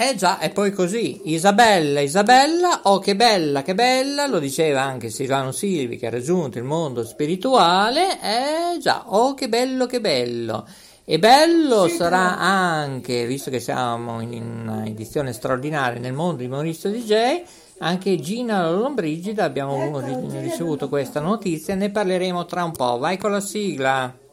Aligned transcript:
Eh 0.00 0.14
già, 0.14 0.38
e 0.38 0.50
poi 0.50 0.70
così, 0.70 1.22
Isabella, 1.24 1.98
Isabella, 1.98 2.82
oh 2.84 3.00
che 3.00 3.16
bella, 3.16 3.62
che 3.62 3.74
bella, 3.74 4.28
lo 4.28 4.38
diceva 4.38 4.80
anche 4.80 5.10
Silvano 5.10 5.50
Silvi 5.50 5.96
che 5.96 6.06
ha 6.06 6.10
raggiunto 6.10 6.56
il 6.56 6.62
mondo 6.62 7.04
spirituale, 7.04 8.12
eh 8.22 8.78
già, 8.78 9.02
oh 9.06 9.34
che 9.34 9.48
bello, 9.48 9.86
che 9.86 10.00
bello. 10.00 10.64
E 11.04 11.18
bello 11.18 11.88
sarà 11.88 12.38
anche, 12.38 13.26
visto 13.26 13.50
che 13.50 13.58
siamo 13.58 14.20
in 14.20 14.40
una 14.62 14.86
edizione 14.86 15.32
straordinaria 15.32 15.98
nel 15.98 16.12
mondo 16.12 16.42
di 16.42 16.48
Maurizio 16.48 16.90
DJ, 16.90 17.42
anche 17.78 18.20
Gina 18.20 18.70
Lombrigida 18.70 19.42
abbiamo 19.42 19.98
ricevuto 20.40 20.88
questa 20.88 21.18
notizia, 21.18 21.74
ne 21.74 21.90
parleremo 21.90 22.44
tra 22.44 22.62
un 22.62 22.70
po'. 22.70 22.98
Vai 22.98 23.16
con 23.16 23.32
la 23.32 23.40
sigla. 23.40 24.26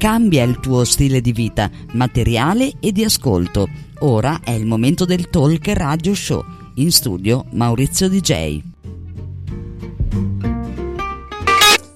Cambia 0.00 0.44
il 0.44 0.60
tuo 0.60 0.84
stile 0.84 1.20
di 1.20 1.30
vita, 1.30 1.68
materiale 1.92 2.72
e 2.80 2.90
di 2.90 3.04
ascolto. 3.04 3.68
Ora 3.98 4.40
è 4.42 4.50
il 4.50 4.64
momento 4.64 5.04
del 5.04 5.28
Talk 5.28 5.68
Radio 5.74 6.14
Show. 6.14 6.42
In 6.76 6.90
studio 6.90 7.44
Maurizio 7.50 8.08
DJ. 8.08 8.62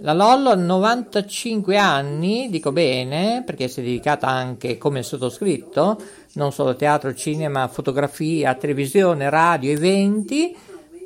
La 0.02 0.12
Lollo 0.12 0.50
ha 0.50 0.56
95 0.56 1.78
anni, 1.78 2.50
dico 2.50 2.74
bene, 2.74 3.44
perché 3.46 3.70
si 3.70 3.80
è 3.80 3.84
dedicata 3.84 4.28
anche 4.28 4.78
come 4.78 5.04
sottoscritto, 5.04 5.98
non 6.34 6.52
solo 6.52 6.76
teatro, 6.76 7.14
cinema, 7.16 7.70
fotografia, 7.70 8.54
televisione, 8.56 9.30
radio, 9.30 9.72
eventi, 9.72 10.54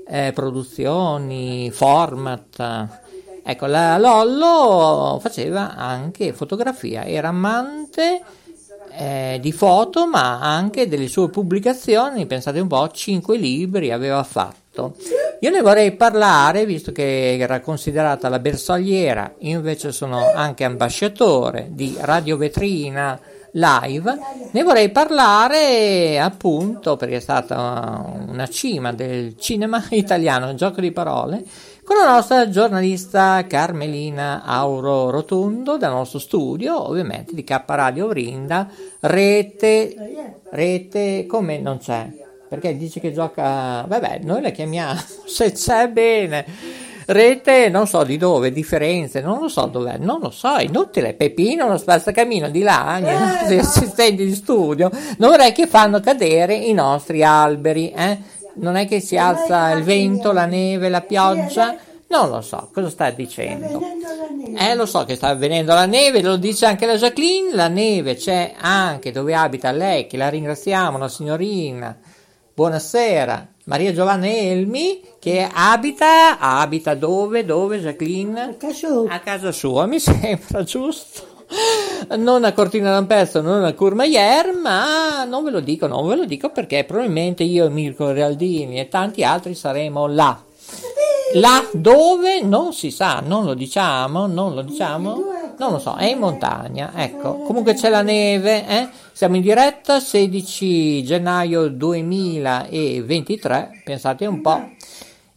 eh, 0.08 0.32
produzioni, 0.34 1.70
format. 1.70 3.09
Ecco, 3.44 3.66
la 3.66 3.97
Lollo 3.97 5.19
faceva 5.19 5.75
anche 5.75 6.34
fotografia, 6.34 7.06
era 7.06 7.29
amante 7.29 8.22
eh, 8.97 9.40
di 9.41 9.52
foto, 9.52 10.07
ma 10.07 10.40
anche 10.40 10.88
delle 10.88 11.07
sue 11.07 11.29
pubblicazioni, 11.29 12.25
pensate 12.25 12.59
un 12.59 12.68
po', 12.68 12.90
5 12.90 13.38
libri 13.38 13.91
aveva 13.91 14.24
fatto. 14.24 14.96
Io 15.40 15.50
ne 15.50 15.62
vorrei 15.62 15.94
parlare, 15.94 16.66
visto 16.66 16.91
che 16.91 17.38
era 17.38 17.62
considerata 17.62 18.29
la 18.29 18.40
bersagliera, 18.40 19.34
io 19.40 19.58
invece 19.58 19.91
sono 19.91 20.31
anche 20.34 20.63
ambasciatore 20.63 21.69
di 21.72 21.97
Radio 22.00 22.38
Vetrina 22.38 23.19
Live, 23.53 24.18
ne 24.52 24.63
vorrei 24.63 24.91
parlare 24.91 26.19
appunto 26.19 26.96
perché 26.96 27.18
è 27.18 27.19
stata 27.19 28.06
una 28.28 28.47
cima 28.47 28.94
del 28.94 29.35
cinema 29.38 29.84
italiano, 29.91 30.50
un 30.50 30.56
gioco 30.56 30.79
di 30.79 30.91
parole, 30.91 31.44
con 31.91 32.00
la 32.00 32.13
nostra 32.13 32.47
giornalista 32.47 33.46
Carmelina 33.46 34.44
Auro 34.46 35.09
Rotondo 35.09 35.75
dal 35.75 35.91
nostro 35.91 36.19
studio, 36.19 36.88
ovviamente 36.88 37.35
di 37.35 37.44
K 37.44 37.63
Radio 37.66 38.07
Vrinda, 38.07 38.69
rete, 39.02 39.94
rete 40.52 41.25
come 41.28 41.59
non 41.59 41.79
c'è? 41.79 42.09
Perché 42.47 42.78
dice 42.78 43.02
che 43.02 43.12
gioca, 43.12 43.84
vabbè, 43.85 44.22
noi 44.24 44.41
la 44.41 44.52
chiamiamo, 44.52 45.02
se 45.28 45.52
c'è 45.52 45.90
bene, 45.90 46.46
rete, 47.07 47.68
non 47.68 47.85
so 47.85 48.06
di 48.06 48.16
dove, 48.16 48.53
differenze, 48.53 49.19
non 49.19 49.41
lo 49.41 49.50
so 49.50 49.66
dov'è, 49.66 49.97
non 49.97 50.22
lo 50.22 50.29
so, 50.29 50.56
è 50.56 50.63
inutile, 50.63 51.13
Pepino, 51.13 51.66
uno 51.66 51.78
spazzacamino 51.78 52.50
di 52.50 52.62
là, 52.62 53.02
gli 53.02 53.58
assistenti 53.58 54.23
di 54.23 54.34
studio, 54.34 54.90
non 55.18 55.29
vorrei 55.29 55.52
che 55.52 55.68
fanno 55.68 56.00
cadere 56.00 56.56
i 56.56 56.72
nostri 56.72 57.22
alberi, 57.22 57.91
eh? 57.91 58.40
Non 58.56 58.76
è 58.76 58.88
che 58.88 59.00
si 59.00 59.18
alza 59.18 59.72
il 59.72 59.84
vento, 59.84 60.32
la 60.32 60.46
neve, 60.46 60.90
la 60.90 61.02
pioggia, 61.02 61.78
non 62.08 62.30
lo 62.30 62.42
so, 62.42 62.70
cosa 62.74 62.90
sta 62.90 63.10
dicendo? 63.10 63.82
Eh, 64.58 64.76
lo 64.76 64.86
so 64.86 65.06
che 65.06 65.16
sta 65.16 65.30
avvenendo 65.30 65.74
la 65.74 65.86
neve, 65.86 66.22
lo 66.22 66.36
dice 66.36 66.66
anche 66.66 66.86
la 66.86 66.96
Jacqueline, 66.96 67.54
la 67.54 67.68
neve 67.68 68.16
c'è 68.16 68.54
anche 68.60 69.12
dove 69.12 69.34
abita 69.34 69.72
lei, 69.72 70.08
che 70.08 70.18
la 70.18 70.30
ringraziamo, 70.30 70.98
la 70.98 71.08
signorina, 71.08 71.98
Buonasera, 72.54 73.48
Maria 73.64 73.94
Giovanna 73.94 74.28
Elmi 74.28 75.02
che 75.20 75.50
abita, 75.52 76.38
abita 76.38 76.96
dove, 76.96 77.46
dove 77.46 77.80
Jacqueline? 77.80 78.42
A 78.42 78.54
casa 78.56 78.74
sua. 78.74 79.10
A 79.10 79.20
casa 79.20 79.52
sua, 79.54 79.86
mi 79.86 79.98
sembra 80.04 80.62
giusto. 80.64 81.31
Non 82.18 82.44
a 82.44 82.52
Cortina 82.54 82.92
d'Ampezzo, 82.92 83.42
non 83.42 83.64
a 83.64 83.74
Courmayeur, 83.74 84.56
ma 84.62 85.24
non 85.26 85.44
ve 85.44 85.50
lo 85.52 85.60
dico, 85.60 85.86
non 85.88 86.08
ve 86.08 86.16
lo 86.16 86.26
dico 86.26 86.50
perché 86.50 86.84
probabilmente 86.84 87.44
io, 87.44 87.70
Mirko 87.70 88.12
Realdini 88.12 88.80
e 88.80 88.88
tanti 88.88 89.24
altri 89.24 89.54
saremo 89.56 90.08
là. 90.08 90.44
Là 91.36 91.66
dove 91.72 92.42
non 92.42 92.74
si 92.74 92.92
sa, 92.92 93.22
non 93.26 93.46
lo 93.46 93.54
diciamo, 93.54 94.28
non 94.28 94.54
lo 94.54 94.64
diciamo, 94.64 95.16
non 95.58 95.72
lo 95.72 95.80
so, 95.80 95.96
è 95.96 96.10
in 96.10 96.18
montagna, 96.18 96.92
ecco. 96.96 97.38
Comunque 97.44 97.76
c'è 97.76 97.88
la 97.90 98.02
neve, 98.02 98.68
eh? 98.68 98.90
Siamo 99.14 99.38
in 99.38 99.42
diretta 99.42 100.02
16 100.02 101.04
gennaio 101.04 101.70
2023, 101.70 103.84
pensate 103.86 104.26
un 104.26 104.42
po'. 104.42 104.72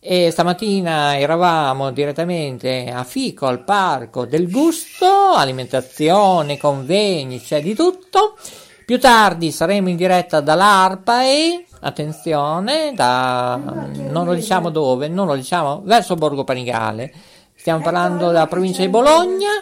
E 0.06 0.31
stamattina 0.31 1.19
eravamo 1.19 1.91
direttamente 1.91 2.92
a 2.94 3.04
Fico, 3.04 3.47
al 3.47 3.65
parco 3.65 4.26
del 4.26 4.50
gusto, 4.50 5.06
alimentazione, 5.06 6.59
convegni, 6.59 7.41
c'è 7.41 7.62
di 7.62 7.75
tutto. 7.75 8.37
Più 8.84 9.00
tardi 9.00 9.50
saremo 9.50 9.88
in 9.88 9.97
diretta 9.97 10.42
dall'ARPA 10.42 11.22
e, 11.25 11.65
attenzione, 11.81 12.92
da, 12.95 13.56
non 13.56 14.27
lo 14.27 14.34
diciamo 14.34 14.68
dove, 14.68 15.09
non 15.09 15.27
lo 15.27 15.36
diciamo, 15.36 15.80
verso 15.86 16.16
Borgo 16.16 16.45
Panigale. 16.45 17.10
Stiamo 17.54 17.83
parlando 17.83 18.27
della 18.27 18.47
provincia 18.47 18.83
di 18.83 18.89
Bologna 18.89 19.53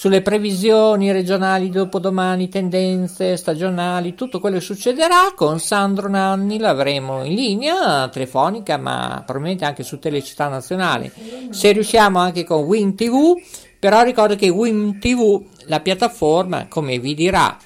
sulle 0.00 0.22
previsioni 0.22 1.12
regionali 1.12 1.68
dopodomani, 1.68 2.48
tendenze 2.48 3.36
stagionali, 3.36 4.14
tutto 4.14 4.40
quello 4.40 4.56
che 4.56 4.64
succederà 4.64 5.34
con 5.36 5.60
Sandro 5.60 6.08
Nanni, 6.08 6.58
l'avremo 6.58 7.22
in 7.22 7.34
linea 7.34 8.08
telefonica, 8.08 8.78
ma 8.78 9.22
probabilmente 9.26 9.66
anche 9.66 9.82
su 9.82 9.98
Telecittà 9.98 10.48
Nazionale. 10.48 11.12
Se 11.50 11.70
riusciamo 11.72 12.18
anche 12.18 12.44
con 12.44 12.62
Win 12.62 12.94
TV, 12.94 13.34
però 13.78 14.00
ricordo 14.00 14.36
che 14.36 14.48
Win 14.48 14.98
TV, 14.98 15.44
la 15.66 15.80
piattaforma, 15.80 16.66
come 16.66 16.98
vi 16.98 17.12
dirà 17.12 17.58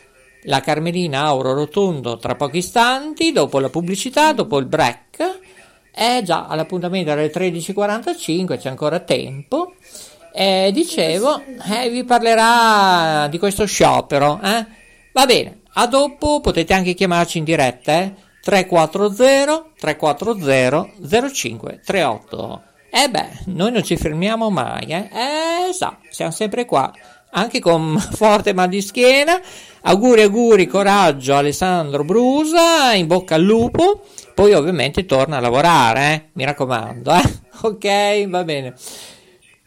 la 0.46 0.60
Carmelina 0.60 1.20
Auro 1.26 1.54
Rotondo 1.54 2.16
tra 2.16 2.34
pochi 2.34 2.56
istanti, 2.56 3.30
dopo 3.30 3.60
la 3.60 3.69
pubblicità, 3.69 4.32
dopo 4.32 4.58
il 4.58 4.66
break, 4.66 5.38
è 5.92 6.20
già 6.25 6.48
all'appuntamento 6.48 7.12
alle 7.12 7.30
13.45, 7.30 8.58
c'è 8.58 8.69
ancora 8.70 8.98
tempo. 8.98 9.75
Eh, 10.36 10.70
dicevo, 10.72 11.40
eh, 11.70 11.88
vi 11.90 12.02
parlerà 12.02 13.28
di 13.28 13.38
questo 13.38 13.66
sciopero. 13.66 14.40
Eh? 14.42 14.66
Va 15.12 15.26
bene, 15.26 15.60
a 15.75 15.86
dopo 15.86 16.40
potete 16.40 16.75
anche 16.75 16.94
chiamarci 16.94 17.38
in 17.38 17.44
diretta. 17.44 18.00
Eh? 18.00 18.12
340 18.42 19.70
340 19.78 20.88
0538. 21.00 22.62
Eh 22.90 23.08
beh, 23.08 23.28
noi 23.46 23.70
non 23.70 23.84
ci 23.84 23.96
fermiamo 23.96 24.50
mai, 24.50 24.86
eh? 24.86 25.08
Eh, 25.12 25.72
sa, 25.72 25.98
siamo 26.10 26.32
sempre 26.32 26.64
qua, 26.64 26.92
anche 27.30 27.60
con 27.60 27.96
forte 28.14 28.52
mal 28.52 28.69
di 28.69 28.82
schiena. 28.82 29.40
Auguri, 29.82 30.22
auguri, 30.22 30.66
coraggio 30.66 31.37
Alessandro 31.37 32.02
Brusa, 32.02 32.92
in 32.94 33.06
bocca 33.06 33.37
al 33.37 33.42
lupo. 33.42 34.02
Poi 34.34 34.52
ovviamente 34.52 35.06
torna 35.06 35.37
a 35.37 35.40
lavorare, 35.40 36.12
eh? 36.12 36.28
Mi 36.32 36.44
raccomando, 36.44 37.12
eh? 37.14 37.42
Ok, 37.62 38.28
va 38.28 38.42
bene. 38.42 38.75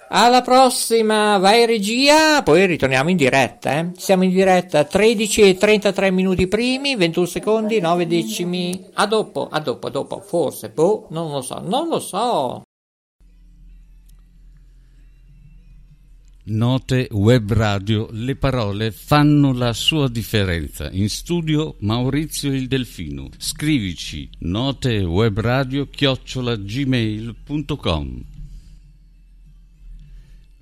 Alla 0.09 0.41
prossima, 0.41 1.37
vai 1.37 1.65
regia, 1.65 2.41
poi 2.41 2.65
ritorniamo 2.65 3.09
in 3.09 3.17
diretta. 3.17 3.77
Eh? 3.77 3.91
Siamo 3.97 4.23
in 4.23 4.29
diretta 4.29 4.85
13 4.85 5.41
e 5.41 5.57
33 5.57 6.11
minuti 6.11 6.47
primi, 6.47 6.95
21 6.95 7.25
secondi, 7.25 7.81
9 7.81 8.07
decimi. 8.07 8.85
A 8.93 9.05
dopo, 9.05 9.49
a 9.49 9.59
dopo, 9.59 9.87
a 9.87 9.89
dopo, 9.89 10.21
forse, 10.21 10.69
boh, 10.69 11.07
non 11.09 11.29
lo 11.29 11.41
so, 11.41 11.59
non 11.59 11.89
lo 11.89 11.99
so. 11.99 12.61
Note 16.49 17.09
web 17.11 17.51
radio, 17.51 18.07
le 18.11 18.37
parole 18.37 18.91
fanno 18.91 19.51
la 19.51 19.73
sua 19.73 20.07
differenza. 20.07 20.89
In 20.89 21.09
studio 21.09 21.75
Maurizio 21.79 22.53
il 22.53 22.69
Delfino. 22.69 23.27
Scrivici 23.37 24.29
notewebradio 24.39 25.89
chiocciolagmail.com 25.89 28.36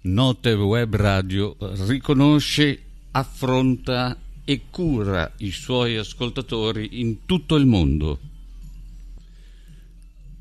Note 0.06 0.52
Web 0.54 0.96
Radio 0.98 1.58
riconosce, 1.88 2.80
affronta 3.10 4.16
e 4.44 4.66
cura 4.70 5.34
i 5.38 5.50
suoi 5.50 5.98
ascoltatori 5.98 7.02
in 7.02 7.26
tutto 7.26 7.56
il 7.56 7.66
mondo. 7.66 8.20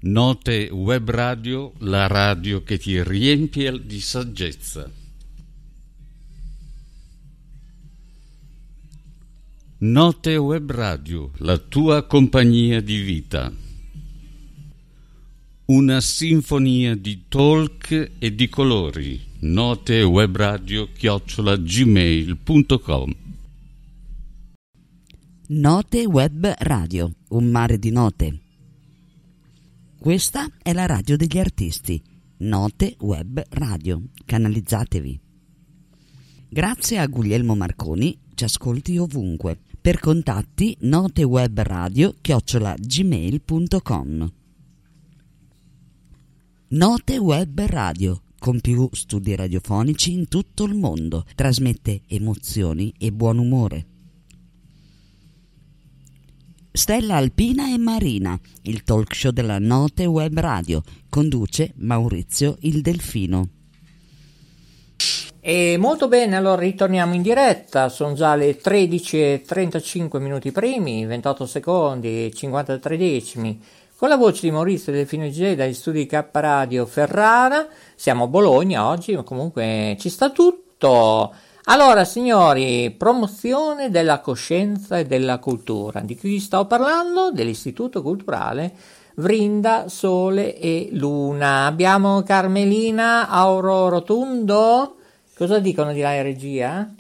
Note 0.01 0.69
Web 0.71 1.09
Radio, 1.09 1.73
la 1.79 2.07
radio 2.09 2.63
che 2.63 2.77
ti 2.77 3.03
riempie 3.03 3.87
di 3.87 4.01
saggezza. 4.01 4.91
Note 9.79 10.37
Web 10.37 10.71
Radio, 10.71 11.31
la 11.39 11.57
tua 11.57 12.03
compagnia 12.03 12.83
di 12.83 13.01
vita. 13.01 13.51
Una 15.67 16.01
sinfonia 16.03 16.95
di 16.95 17.25
talk 17.29 18.11
e 18.19 18.35
di 18.35 18.49
colori. 18.51 19.33
Note 19.47 20.03
Web 20.03 20.37
Radio 20.37 20.89
chiocciola 20.91 21.55
gmail.com 21.59 23.15
Note 25.49 26.07
Web 26.07 26.55
Radio, 26.61 27.13
un 27.29 27.51
mare 27.51 27.79
di 27.79 27.91
note. 27.91 28.41
Questa 29.99 30.49
è 30.63 30.73
la 30.73 30.87
radio 30.87 31.19
degli 31.19 31.39
artisti. 31.39 32.03
Note 32.39 32.97
Web 33.01 33.43
Radio. 33.51 34.05
Canalizzatevi. 34.25 35.21
Grazie 36.49 36.99
a 36.99 37.07
Guglielmo 37.07 37.55
Marconi, 37.55 38.19
ci 38.33 38.45
ascolti 38.45 38.97
ovunque. 38.97 39.59
Per 39.79 40.01
contatti 40.01 40.75
notewebradio 40.81 42.15
chiocciola 42.23 42.75
gmail.com 42.79 44.33
Note 46.69 47.19
Web 47.19 47.61
Radio 47.67 48.24
con 48.45 48.61
più 48.61 48.87
studi 48.93 49.35
radiofonici 49.35 50.13
in 50.13 50.29
tutto 50.29 50.65
il 50.65 50.75
mondo. 50.75 51.25
Trasmette 51.35 52.03
emozioni 52.07 52.93
e 52.99 53.11
buon 53.11 53.39
umore. 53.39 53.87
Stella 56.71 57.17
Alpina 57.17 57.73
e 57.73 57.79
Marina, 57.79 58.39
il 58.65 58.83
talk 58.83 59.15
show 59.15 59.31
della 59.31 59.59
Note 59.59 60.05
Web 60.05 60.39
Radio. 60.39 60.83
Conduce 61.09 61.73
Maurizio 61.77 62.59
il 62.61 62.83
Delfino. 62.83 63.49
E 65.41 65.79
molto 65.79 66.09
bene, 66.09 66.37
allora 66.37 66.61
ritorniamo 66.61 67.15
in 67.15 67.23
diretta, 67.23 67.89
sono 67.89 68.13
già 68.13 68.35
le 68.35 68.59
13 68.59 69.23
e 69.23 69.43
35 69.47 70.21
minuti 70.21 70.53
primi, 70.53 71.07
28 71.07 71.47
secondi 71.47 72.27
e 72.27 72.31
53 72.31 72.97
decimi, 72.99 73.59
con 73.97 74.09
la 74.09 74.17
voce 74.17 74.41
di 74.43 74.51
Maurizio 74.51 74.93
Delfino 74.93 75.29
G 75.29 75.55
dagli 75.55 75.73
studi 75.73 76.05
K 76.07 76.27
Radio 76.33 76.85
Ferrara, 76.85 77.67
siamo 77.95 78.25
a 78.25 78.27
Bologna 78.29 78.89
oggi, 78.89 79.15
ma 79.15 79.23
comunque 79.23 79.97
ci 80.01 80.09
sta 80.09 80.31
tutto. 80.31 81.33
Allora 81.67 82.05
signori, 82.05 82.91
promozione 82.91 83.91
della 83.91 84.19
coscienza 84.19 84.99
e 84.99 85.07
della 85.07 85.39
cultura, 85.39 86.01
di 86.01 86.19
cui 86.19 86.41
sto 86.41 86.67
parlando? 86.67 87.31
Dell'Istituto 87.31 88.03
Culturale 88.03 88.75
Vrinda, 89.15 89.89
Sole 89.89 90.59
e 90.59 90.89
Luna. 90.93 91.67
Abbiamo 91.67 92.23
Carmelina 92.23 93.29
Auro 93.29 93.89
Rotundo? 93.89 94.97
Cosa 95.37 95.61
dicono 95.61 95.93
di 95.93 96.01
là 96.01 96.15
in 96.15 96.23
regia? 96.25 96.95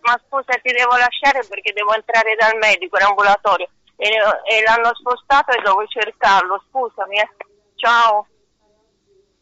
Ma 0.00 0.18
scusa, 0.26 0.58
ti 0.60 0.72
devo 0.72 0.96
lasciare 0.96 1.44
perché 1.48 1.72
devo 1.72 1.94
entrare 1.94 2.34
dal 2.36 2.56
medico 2.58 2.96
in 2.98 3.04
ambulatorio 3.04 3.68
e, 3.94 4.08
e 4.08 4.62
l'hanno 4.66 4.90
spostato 4.94 5.52
e 5.52 5.62
devo 5.62 5.84
cercarlo. 5.86 6.60
Scusami. 6.68 7.16
eh. 7.18 7.28
Ciao. 7.76 8.26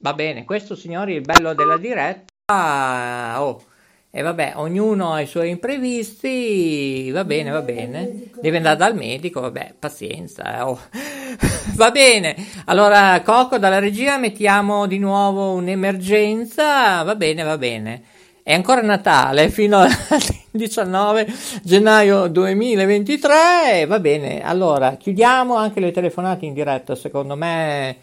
Va 0.03 0.15
bene, 0.15 0.45
questo 0.47 0.75
signori 0.75 1.13
è 1.13 1.17
il 1.17 1.23
bello 1.23 1.53
della 1.53 1.77
diretta. 1.77 2.33
Ah, 2.51 3.37
oh. 3.43 3.63
E 4.11 4.23
vabbè, 4.23 4.55
ognuno 4.57 5.13
ha 5.13 5.21
i 5.21 5.27
suoi 5.27 5.51
imprevisti, 5.51 7.11
va 7.13 7.23
bene, 7.25 7.51
va 7.51 7.61
bene. 7.61 8.31
Deve 8.41 8.57
andare 8.57 8.77
dal 8.79 8.95
medico, 8.97 9.41
vabbè, 9.43 9.75
pazienza. 9.79 10.57
eh, 10.59 10.63
oh. 10.63 10.79
Va 11.77 11.91
bene. 11.91 12.35
Allora, 12.65 13.21
Coco, 13.23 13.59
dalla 13.59 13.79
regia 13.79 14.17
mettiamo 14.19 14.87
di 14.87 14.99
nuovo 14.99 15.53
un'emergenza. 15.53 17.03
Va 17.03 17.15
bene, 17.15 17.43
va 17.43 17.59
bene. 17.59 18.03
È 18.43 18.55
ancora 18.55 18.81
Natale 18.81 19.51
fino 19.51 19.79
al 19.79 19.91
19 20.51 21.27
gennaio 21.63 22.27
2023. 22.27 23.85
Va 23.87 24.01
bene, 24.01 24.43
allora 24.43 24.97
chiudiamo 24.97 25.55
anche 25.57 25.79
le 25.79 25.93
telefonate 25.93 26.47
in 26.47 26.55
diretta. 26.55 26.95
Secondo 26.97 27.37
me 27.37 27.97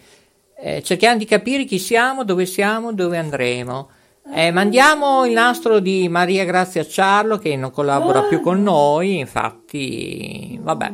eh, 0.59 0.81
cerchiamo 0.81 1.17
di 1.17 1.25
capire 1.25 1.65
chi 1.65 1.77
siamo, 1.79 2.23
dove 2.23 2.45
siamo, 2.45 2.93
dove 2.93 3.17
andremo. 3.17 3.89
Eh, 4.33 4.51
mandiamo 4.51 5.25
il 5.25 5.31
nastro 5.31 5.79
di 5.79 6.09
Maria 6.09 6.43
Grazia 6.43 6.85
Ciarlo 6.85 7.37
che 7.37 7.55
non 7.55 7.71
collabora 7.71 8.23
più 8.23 8.41
con 8.41 8.61
noi, 8.61 9.19
infatti, 9.19 10.59
vabbè. 10.61 10.93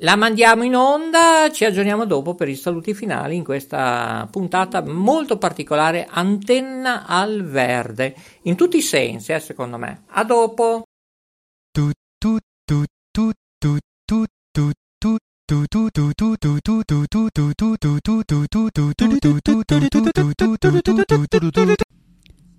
La 0.00 0.16
mandiamo 0.16 0.62
in 0.62 0.74
onda, 0.74 1.48
ci 1.52 1.64
aggiorniamo 1.64 2.04
dopo 2.04 2.34
per 2.34 2.48
i 2.48 2.54
saluti 2.54 2.92
finali 2.92 3.36
in 3.36 3.44
questa 3.44 4.28
puntata 4.30 4.82
molto 4.82 5.38
particolare, 5.38 6.06
antenna 6.10 7.06
al 7.06 7.42
verde, 7.44 8.14
in 8.42 8.56
tutti 8.56 8.78
i 8.78 8.82
sensi, 8.82 9.32
eh, 9.32 9.40
secondo 9.40 9.78
me. 9.78 10.02
A 10.08 10.24
dopo! 10.24 10.82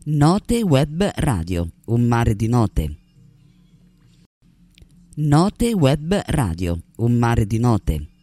Note 0.05 0.61
Web 0.61 1.11
Radio, 1.15 1.69
un 1.87 2.07
mare 2.07 2.35
di 2.35 2.47
note. 2.47 2.97
Note 5.15 5.73
Web 5.73 6.21
Radio, 6.27 6.79
un 6.95 7.11
mare 7.17 7.45
di 7.45 7.59
note. 7.59 8.16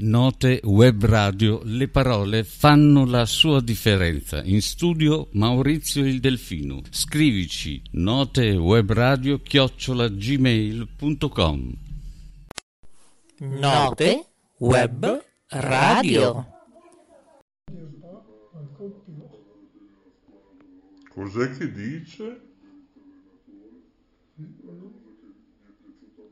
Note 0.00 0.60
Web 0.62 1.04
Radio, 1.06 1.60
le 1.64 1.88
parole 1.88 2.44
fanno 2.44 3.04
la 3.04 3.26
sua 3.26 3.60
differenza. 3.60 4.44
In 4.44 4.62
studio 4.62 5.28
Maurizio 5.32 6.06
il 6.06 6.20
Delfino. 6.20 6.82
Scrivici 6.88 7.82
notewebradio 7.90 9.40
chiocciola 9.40 10.08
gmail.com 10.08 11.72
Note 13.38 14.26
Web 14.58 15.24
Radio. 15.48 16.46
Cos'è 21.12 21.56
che 21.56 21.72
dice? 21.72 22.40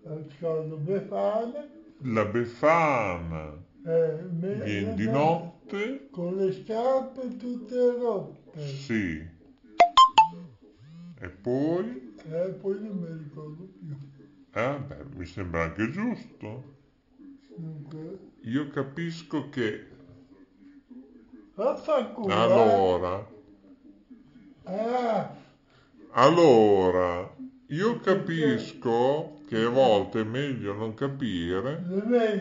Ascolto 0.04 0.76
Befana, 0.76 1.66
La 2.02 2.24
Befana 2.26 3.54
eh, 3.84 4.22
viene 4.28 4.94
di 4.94 5.06
notte? 5.08 6.08
con 6.10 6.36
le 6.36 6.52
scarpe 6.52 7.36
tutte 7.36 7.96
rotte. 7.98 8.60
Sì. 8.60 9.26
E 11.18 11.28
poi? 11.28 12.14
E 12.30 12.48
poi 12.60 12.80
non 12.80 12.96
mi 12.98 13.22
ricordo 13.24 13.68
più. 13.78 13.96
Eh, 14.52 14.78
beh, 14.86 15.04
mi 15.16 15.26
sembra 15.26 15.62
anche 15.64 15.90
giusto. 15.90 16.74
Dunque, 17.56 18.18
Io 18.42 18.68
capisco 18.68 19.48
che 19.48 19.86
eh. 21.58 22.32
allora, 22.32 23.26
Ah, 24.64 25.34
allora, 26.10 27.34
io 27.68 27.98
capisco 28.00 29.36
che 29.48 29.56
a 29.56 29.68
volte 29.68 30.20
è 30.20 30.24
meglio 30.24 30.72
non 30.74 30.94
capire 30.94 31.82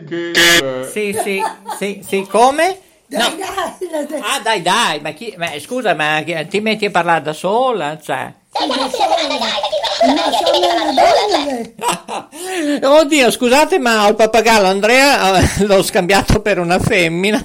che 0.08 0.30
eh, 0.30 0.84
Sì, 0.90 1.16
sì, 1.22 1.40
sì, 1.78 2.00
sì, 2.04 2.26
come? 2.28 2.80
No. 3.08 3.18
Dai, 3.18 3.36
dai, 3.88 4.06
dai. 4.06 4.20
Ah, 4.20 4.40
dai, 4.40 4.62
dai, 4.62 5.00
ma, 5.00 5.10
chi, 5.10 5.32
ma 5.36 5.46
scusa, 5.60 5.94
ma 5.94 6.24
ti 6.48 6.60
metti 6.60 6.86
a 6.86 6.90
parlare 6.90 7.22
da 7.22 7.32
sola? 7.32 7.98
Cioè. 8.00 8.34
Oddio, 12.82 13.30
scusate, 13.30 13.78
ma 13.78 14.08
il 14.08 14.14
pappagallo 14.16 14.66
Andrea 14.66 15.38
eh, 15.38 15.64
l'ho 15.64 15.82
scambiato 15.82 16.40
per 16.40 16.58
una 16.58 16.78
femmina. 16.80 17.44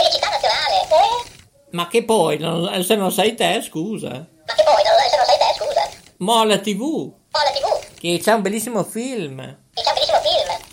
ma 1.77 1.87
che 1.87 2.03
poi, 2.03 2.39
non- 2.39 2.83
se 2.83 2.95
non 2.95 3.11
sai 3.11 3.35
te, 3.35 3.61
scusa. 3.61 4.25
Mola 6.17 6.57
TV, 6.57 7.11
che 7.99 8.19
c'è 8.19 8.33
un 8.33 8.41
bellissimo 8.41 8.83
film. 8.83 9.57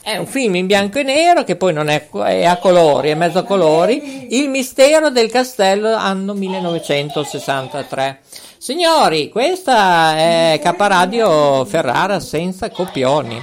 È 0.00 0.16
un 0.16 0.26
film 0.26 0.54
in 0.54 0.66
bianco 0.66 0.98
e 0.98 1.02
nero 1.02 1.44
che 1.44 1.56
poi 1.56 1.74
non 1.74 1.88
è, 1.90 2.08
è 2.08 2.44
a 2.46 2.56
colori, 2.56 3.10
è 3.10 3.14
mezzo 3.14 3.38
a 3.40 3.42
colori. 3.42 4.34
Il 4.34 4.48
mistero 4.48 5.10
del 5.10 5.30
castello 5.30 5.94
anno 5.94 6.32
1963. 6.32 8.20
Signori, 8.56 9.28
questa 9.28 10.16
è 10.16 10.58
Caparadio 10.62 11.66
Ferrara 11.66 12.18
senza 12.18 12.70
copioni. 12.70 13.38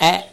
Eh, 0.00 0.24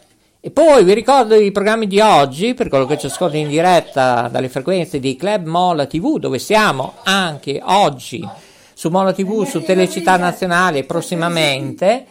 E 0.45 0.51
poi 0.51 0.83
vi 0.83 0.93
ricordo 0.93 1.33
i 1.33 1.51
programmi 1.51 1.87
di 1.87 1.99
oggi, 1.99 2.53
per 2.53 2.69
quello 2.69 2.85
che 2.85 2.99
ci 2.99 3.07
ascolta 3.07 3.35
in 3.35 3.47
diretta 3.47 4.29
dalle 4.31 4.47
frequenze 4.47 4.99
di 4.99 5.15
Club 5.15 5.47
Mola 5.47 5.87
TV, 5.87 6.19
dove 6.19 6.37
siamo 6.37 6.97
anche 7.01 7.59
oggi 7.63 8.23
su 8.71 8.89
Mola 8.89 9.11
TV, 9.11 9.43
su 9.43 9.63
Telecittà 9.63 10.17
Nazionale 10.17 10.83
prossimamente. 10.83 12.05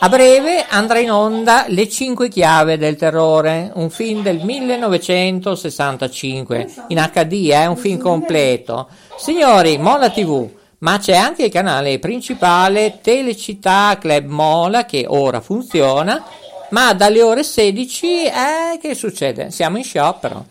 A 0.00 0.08
breve 0.08 0.66
andrà 0.68 0.98
in 0.98 1.12
onda 1.12 1.66
Le 1.68 1.88
cinque 1.88 2.28
chiave 2.28 2.76
del 2.76 2.96
terrore, 2.96 3.70
un 3.74 3.88
film 3.88 4.20
del 4.20 4.42
1965, 4.42 6.68
in 6.88 7.08
HD, 7.12 7.50
è 7.50 7.66
un 7.66 7.76
film 7.76 8.00
completo. 8.00 8.88
Signori, 9.16 9.78
Mola 9.78 10.10
TV, 10.10 10.50
ma 10.78 10.98
c'è 10.98 11.14
anche 11.14 11.44
il 11.44 11.52
canale 11.52 12.00
principale 12.00 12.98
Telecittà 13.00 13.96
Club 14.00 14.26
Mola 14.26 14.84
che 14.84 15.04
ora 15.06 15.40
funziona, 15.40 16.20
ma 16.70 16.94
dalle 16.94 17.22
ore 17.22 17.42
16, 17.42 18.24
eh, 18.24 18.78
che 18.80 18.94
succede? 18.94 19.50
Siamo 19.50 19.78
in 19.78 19.84
sciopero. 19.84 20.46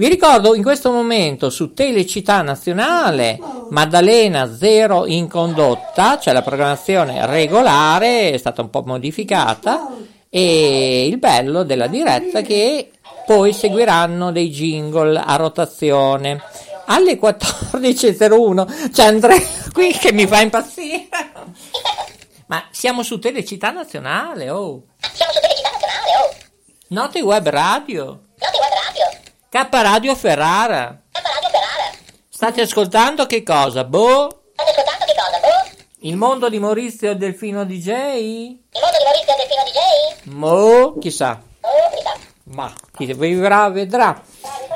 Vi 0.02 0.08
ricordo 0.08 0.56
in 0.56 0.64
questo 0.64 0.90
momento 0.90 1.48
su 1.48 1.74
Telecittà 1.74 2.42
Nazionale 2.42 3.38
Maddalena 3.70 4.52
Zero 4.52 5.06
in 5.06 5.28
condotta, 5.28 6.18
c'è 6.18 6.32
la 6.32 6.42
programmazione 6.42 7.24
regolare, 7.24 8.32
è 8.32 8.36
stata 8.36 8.62
un 8.62 8.70
po' 8.70 8.82
modificata 8.84 9.94
e 10.28 11.06
il 11.06 11.18
bello 11.18 11.62
della 11.62 11.86
diretta 11.86 12.40
è 12.40 12.42
che 12.42 12.90
poi 13.24 13.52
seguiranno 13.52 14.32
dei 14.32 14.50
jingle 14.50 15.22
a 15.24 15.36
rotazione. 15.36 16.42
Alle 16.86 17.16
14.01 17.16 18.90
c'è 18.90 19.04
Andrea 19.04 19.40
qui 19.72 19.92
che 19.92 20.12
mi 20.12 20.26
fa 20.26 20.40
impazzire. 20.40 21.06
Ma 22.46 22.64
siamo 22.72 23.04
su 23.04 23.20
Telecittà 23.20 23.70
Nazionale, 23.70 24.50
oh. 24.50 24.82
Note 26.88 27.20
Web 27.20 27.48
Radio. 27.48 28.22
K 29.52 29.68
Radio 29.70 30.14
Ferrara. 30.14 30.98
State 32.30 32.62
ascoltando 32.62 33.26
che 33.26 33.42
cosa? 33.42 33.84
Boh? 33.84 34.44
Il 36.00 36.16
mondo 36.16 36.48
di 36.48 36.58
Maurizio 36.58 37.14
Delfino 37.14 37.66
DJ? 37.66 38.56
Mo? 40.30 40.96
Chissà. 40.98 41.42
Ma 42.44 42.72
chi 42.96 43.12
vivrà 43.12 43.68
vedrà. 43.68 44.22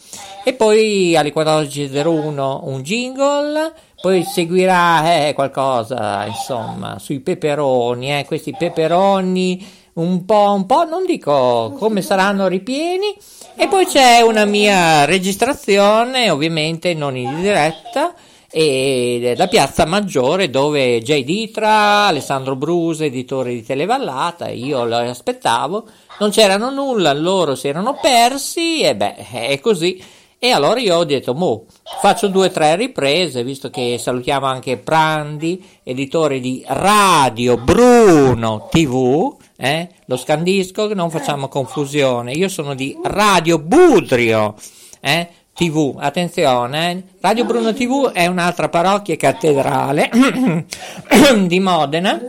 E 0.44 0.54
poi 0.54 1.18
alle 1.18 1.34
14.01 1.34 2.60
un 2.70 2.82
jingle, 2.84 3.74
poi 4.00 4.24
seguirà 4.24 5.28
eh, 5.28 5.34
qualcosa 5.34 6.24
insomma 6.28 7.00
sui 7.00 7.20
peperoni, 7.20 8.20
eh, 8.20 8.26
questi 8.26 8.54
peperoni 8.56 9.66
un 9.94 10.24
po', 10.24 10.54
un 10.54 10.68
po', 10.68 10.86
non 10.86 11.04
dico 11.08 11.74
come 11.80 12.04
saranno 12.04 12.46
ripieni. 12.46 13.16
E 13.56 13.68
poi 13.68 13.88
c'è 13.88 14.22
una 14.22 14.46
mia 14.46 15.06
registrazione 15.06 16.30
ovviamente 16.30 16.94
non 16.94 17.18
in 17.18 17.42
diretta 17.42 18.14
e 18.58 19.34
la 19.36 19.50
piazza 19.50 19.86
Maggiore 19.86 20.50
dove 20.50 21.02
Jay 21.02 21.26
Ditra, 21.26 22.06
Alessandro 22.08 22.56
Bruse, 22.56 23.08
editore 23.08 23.52
di 23.52 23.66
Televallata, 23.66 24.48
io 24.48 24.86
lo 24.86 24.96
aspettavo, 24.96 25.86
non 26.20 26.30
c'erano 26.30 26.70
nulla, 26.70 27.12
loro 27.12 27.56
si 27.56 27.68
erano 27.68 28.00
persi 28.02 28.80
e 28.80 28.96
beh, 28.96 29.16
è 29.16 29.60
così. 29.60 30.02
E 30.40 30.52
allora 30.52 30.80
io 30.80 30.96
ho 30.96 31.04
detto, 31.04 31.34
mo, 31.34 31.66
faccio 32.00 32.30
due 32.30 32.48
o 32.48 32.52
tre 32.52 32.78
riprese, 32.78 33.44
visto 33.44 33.70
che 33.70 33.98
salutiamo 34.00 34.46
anche 34.46 34.78
Prandi, 34.78 35.62
editore 35.84 36.40
di 36.40 36.64
Radio 36.66 37.58
Bruno 37.58 38.70
TV, 38.72 39.36
eh? 39.58 39.90
lo 40.06 40.16
scandisco, 40.16 40.94
non 40.94 41.10
facciamo 41.10 41.50
confusione, 41.50 42.32
io 42.32 42.48
sono 42.48 42.74
di 42.74 42.98
Radio 43.04 43.60
Budrio, 43.60 44.56
eh? 45.02 45.28
TV, 45.56 45.96
attenzione, 45.98 46.92
eh. 46.92 47.04
Radio 47.22 47.46
Bruno 47.46 47.72
TV 47.72 48.12
è 48.12 48.28
un'altra 48.28 48.68
parrocchia 48.68 49.16
cattedrale 49.16 50.10
di 51.48 51.60
Modena 51.62 52.20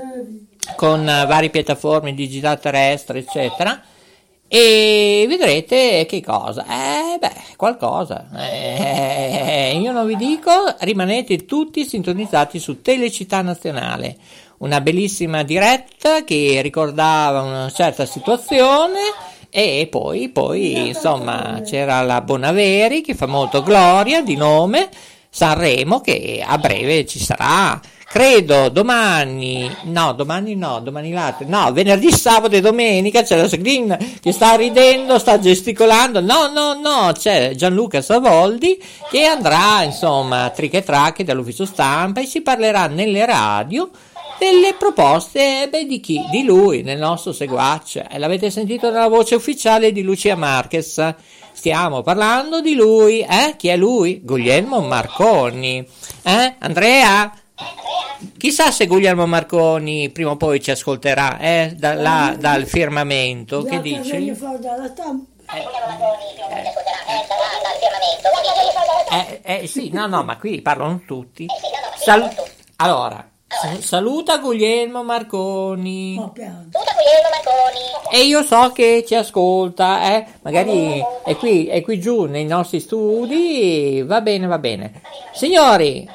con 0.76 1.04
varie 1.04 1.50
piattaforme 1.50 2.14
digitali 2.14 2.60
terrestri, 2.60 3.18
eccetera. 3.18 3.82
E 4.46 5.26
vedrete 5.28 6.06
che 6.08 6.22
cosa? 6.22 6.66
Eh, 6.66 7.18
beh, 7.18 7.56
qualcosa. 7.56 8.28
Eh, 8.48 9.76
io 9.76 9.90
non 9.90 10.06
vi 10.06 10.14
dico, 10.14 10.52
rimanete 10.78 11.44
tutti 11.46 11.84
sintonizzati 11.84 12.60
su 12.60 12.80
Telecittà 12.80 13.42
Nazionale. 13.42 14.18
Una 14.58 14.80
bellissima 14.80 15.42
diretta 15.42 16.22
che 16.22 16.60
ricordava 16.62 17.42
una 17.42 17.70
certa 17.70 18.06
situazione 18.06 19.00
e 19.50 19.88
poi, 19.90 20.28
poi 20.28 20.88
insomma 20.88 21.60
c'era 21.64 22.02
la 22.02 22.20
Bonaveri 22.20 23.00
che 23.00 23.14
fa 23.14 23.26
molto 23.26 23.62
gloria 23.62 24.22
di 24.22 24.36
nome, 24.36 24.88
Sanremo 25.28 26.00
che 26.00 26.42
a 26.46 26.56
breve 26.58 27.04
ci 27.04 27.18
sarà, 27.18 27.80
credo 28.08 28.68
domani, 28.70 29.70
no 29.84 30.12
domani 30.12 30.54
no, 30.54 30.80
domani 30.80 31.12
l'altro, 31.12 31.46
no 31.48 31.72
venerdì, 31.72 32.10
sabato 32.10 32.56
e 32.56 32.60
domenica 32.60 33.22
c'è 33.22 33.36
la 33.36 33.46
Green 33.46 33.96
che 34.20 34.32
sta 34.32 34.54
ridendo, 34.54 35.18
sta 35.18 35.38
gesticolando, 35.38 36.20
no 36.20 36.50
no 36.52 36.80
no 36.80 37.12
c'è 37.12 37.54
Gianluca 37.54 38.00
Savoldi 38.00 38.82
che 39.10 39.24
andrà 39.24 39.82
insomma 39.82 40.50
triche 40.50 40.82
tracche 40.82 41.24
dall'ufficio 41.24 41.66
stampa 41.66 42.20
e 42.20 42.26
si 42.26 42.40
parlerà 42.40 42.86
nelle 42.86 43.26
radio 43.26 43.90
delle 44.38 44.74
proposte 44.74 45.68
beh, 45.70 45.86
di 45.86 46.00
chi? 46.00 46.24
Di 46.30 46.44
lui, 46.44 46.82
nel 46.82 46.98
nostro 46.98 47.32
seguace. 47.32 48.06
E 48.10 48.18
l'avete 48.18 48.50
sentito 48.50 48.90
nella 48.90 49.08
voce 49.08 49.34
ufficiale 49.34 49.92
di 49.92 50.02
Lucia 50.02 50.36
Marquez. 50.36 51.14
Stiamo 51.52 52.02
parlando 52.02 52.60
di 52.60 52.74
lui, 52.74 53.20
eh? 53.20 53.54
Chi 53.56 53.68
è 53.68 53.76
lui? 53.76 54.20
Guglielmo 54.22 54.80
Marconi. 54.80 55.86
Eh? 56.22 56.54
Andrea? 56.58 57.32
Chissà 58.36 58.70
se 58.70 58.86
Guglielmo 58.86 59.26
Marconi 59.26 60.10
prima 60.10 60.30
o 60.30 60.36
poi 60.36 60.60
ci 60.60 60.70
ascolterà, 60.70 61.38
eh? 61.38 61.74
Da, 61.76 61.94
là, 61.94 62.36
dal 62.38 62.66
firmamento. 62.66 63.62
Che 63.62 63.80
dici? 63.80 64.34
Eh, 69.10 69.40
eh, 69.42 69.62
eh, 69.62 69.66
sì, 69.66 69.90
no, 69.92 70.06
no, 70.06 70.22
ma 70.24 70.36
qui 70.36 70.60
parlano 70.60 71.02
tutti. 71.06 71.46
Sal- 71.96 72.30
allora, 72.76 73.26
Saluta 73.80 74.38
Guglielmo 74.38 75.04
Marconi. 75.04 76.16
Oh. 76.18 76.32
Saluta 76.34 76.92
Guglielmo 76.94 77.28
Marconi. 77.30 77.86
E 78.12 78.24
io 78.24 78.42
so 78.42 78.72
che 78.72 79.04
ci 79.06 79.14
ascolta, 79.14 80.14
eh? 80.14 80.26
magari 80.42 81.00
è 81.24 81.36
qui, 81.36 81.66
è 81.66 81.80
qui 81.82 82.00
giù 82.00 82.24
nei 82.24 82.44
nostri 82.44 82.80
studi. 82.80 84.02
Va 84.04 84.20
bene, 84.20 84.46
va 84.46 84.58
bene. 84.58 85.00
Signori, 85.32 86.08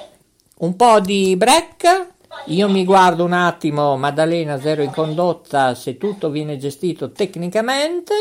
un 0.59 0.75
po' 0.75 0.99
di 0.99 1.35
break. 1.37 2.09
Io 2.47 2.69
mi 2.69 2.83
guardo 2.83 3.23
un 3.23 3.33
attimo 3.33 3.95
Maddalena 3.97 4.59
Zero 4.59 4.81
in 4.81 4.91
condotta 4.91 5.73
se 5.73 5.97
tutto 5.97 6.29
viene 6.29 6.57
gestito 6.57 7.11
tecnicamente. 7.11 8.13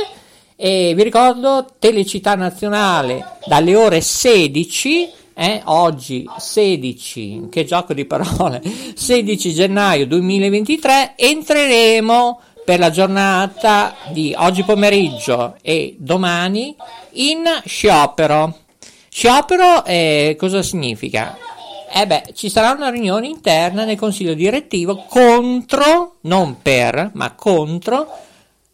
E 0.54 0.92
vi 0.94 1.02
ricordo 1.02 1.66
Telecittà 1.78 2.34
Nazionale 2.36 3.38
dalle 3.46 3.74
ore 3.74 4.00
16 4.00 5.19
eh, 5.34 5.62
oggi 5.64 6.28
16, 6.36 7.48
che 7.50 7.64
gioco 7.64 7.94
di 7.94 8.04
parole, 8.04 8.62
16 8.94 9.52
gennaio 9.52 10.06
2023 10.06 11.14
entreremo 11.16 12.40
per 12.64 12.78
la 12.78 12.90
giornata 12.90 13.94
di 14.12 14.34
oggi 14.36 14.62
pomeriggio 14.62 15.56
e 15.62 15.96
domani 15.98 16.74
in 17.12 17.44
sciopero. 17.64 18.58
Sciopero 19.08 19.84
eh, 19.84 20.36
cosa 20.38 20.62
significa? 20.62 21.36
Eh 21.92 22.06
beh, 22.06 22.30
ci 22.34 22.48
sarà 22.48 22.70
una 22.70 22.90
riunione 22.90 23.26
interna 23.26 23.84
nel 23.84 23.98
consiglio 23.98 24.34
direttivo 24.34 25.04
contro, 25.08 26.18
non 26.22 26.62
per, 26.62 27.10
ma 27.14 27.34
contro 27.34 28.06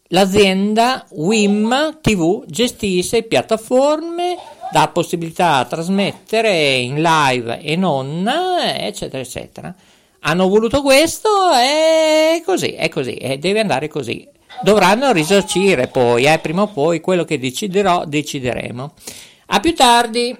l'azienda 0.09 1.05
WIM 1.11 1.97
TV 2.01 2.45
gestisce 2.45 3.23
piattaforme 3.23 4.37
dà 4.71 4.87
possibilità 4.89 5.55
a 5.55 5.65
trasmettere 5.65 6.75
in 6.75 7.01
live 7.01 7.59
e 7.61 7.75
non, 7.75 8.27
eccetera, 8.27 9.21
eccetera. 9.21 9.73
Hanno 10.21 10.47
voluto 10.47 10.81
questo 10.81 11.29
e 11.53 12.41
così, 12.45 12.71
è 12.71 12.89
così, 12.89 13.15
e 13.15 13.37
deve 13.37 13.59
andare 13.59 13.87
così. 13.87 14.27
Dovranno 14.61 15.11
risarcire 15.11 15.87
poi, 15.87 16.25
eh, 16.25 16.39
prima 16.39 16.63
o 16.63 16.67
poi, 16.67 16.99
quello 16.99 17.23
che 17.23 17.37
deciderò, 17.37 18.05
decideremo. 18.05 18.93
A 19.47 19.59
più 19.59 19.75
tardi. 19.75 20.35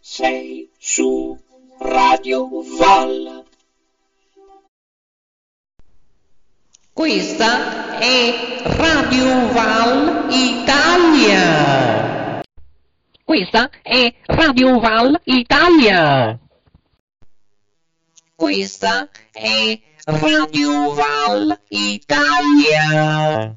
Sei 0.00 0.70
su 0.78 1.36
Radio 1.80 2.48
Val. 2.78 3.44
Questa 6.92 7.98
è 7.98 8.62
Radio 8.62 9.52
Val 9.52 10.26
Italia. 10.30 12.13
Questa 13.24 13.70
è 13.80 14.14
Radio 14.26 14.78
Val 14.78 15.18
Italia. 15.24 16.38
Questa 18.34 19.08
è 19.32 19.80
Radio 20.04 20.92
Val 20.92 21.58
Italia. 21.68 23.56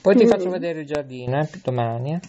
Poi 0.00 0.16
ti 0.16 0.26
faccio 0.26 0.50
vedere 0.50 0.80
il 0.80 0.86
giardino, 0.86 1.38
eh, 1.40 1.48
domani. 1.62 2.12
eh. 2.14 2.20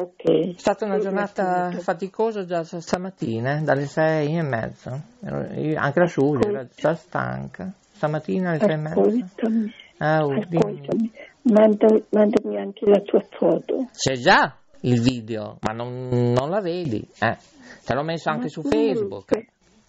Ok. 0.00 0.54
È 0.54 0.58
stata 0.58 0.84
una 0.84 0.98
giornata 0.98 1.70
faticosa 1.72 2.44
già 2.44 2.62
stamattina, 2.62 3.58
eh, 3.58 3.62
dalle 3.62 3.86
sei 3.86 4.36
e 4.36 4.42
mezza. 4.42 5.00
Anche 5.24 5.98
la 6.00 6.06
Giulia 6.06 6.48
era 6.50 6.66
già 6.76 6.94
stanca. 6.94 7.72
Stamattina 7.92 8.50
alle 8.50 8.58
sei 8.58 8.72
e 8.72 8.76
mezza. 8.76 9.00
Ascoltami, 9.00 9.72
Ah, 9.98 10.24
oh, 10.24 10.34
dimmi. 10.46 10.56
ascoltami. 10.58 11.12
Manda- 11.42 12.00
mandami 12.10 12.56
anche 12.58 12.84
la 12.86 13.00
tua 13.00 13.24
foto. 13.30 13.88
C'è 13.92 14.14
già 14.14 14.54
il 14.82 15.00
video, 15.00 15.56
ma 15.62 15.72
non, 15.72 16.08
non 16.08 16.50
la 16.50 16.60
vedi. 16.60 17.04
Eh. 17.20 17.36
Te 17.84 17.94
l'ho 17.94 18.02
messo 18.04 18.28
anche 18.28 18.44
Ma 18.44 18.48
su 18.50 18.62
Facebook. 18.62 19.46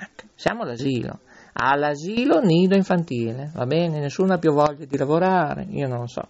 Ecco, 0.00 0.28
siamo 0.34 0.62
all'asilo. 0.62 1.20
All'asilo 1.52 2.40
nido 2.40 2.76
infantile, 2.76 3.50
va 3.52 3.66
bene? 3.66 3.98
Nessuno 3.98 4.34
ha 4.34 4.38
più 4.38 4.52
voglia 4.52 4.84
di 4.84 4.96
lavorare, 4.96 5.66
io 5.70 5.88
non 5.88 6.00
lo 6.00 6.06
so. 6.06 6.28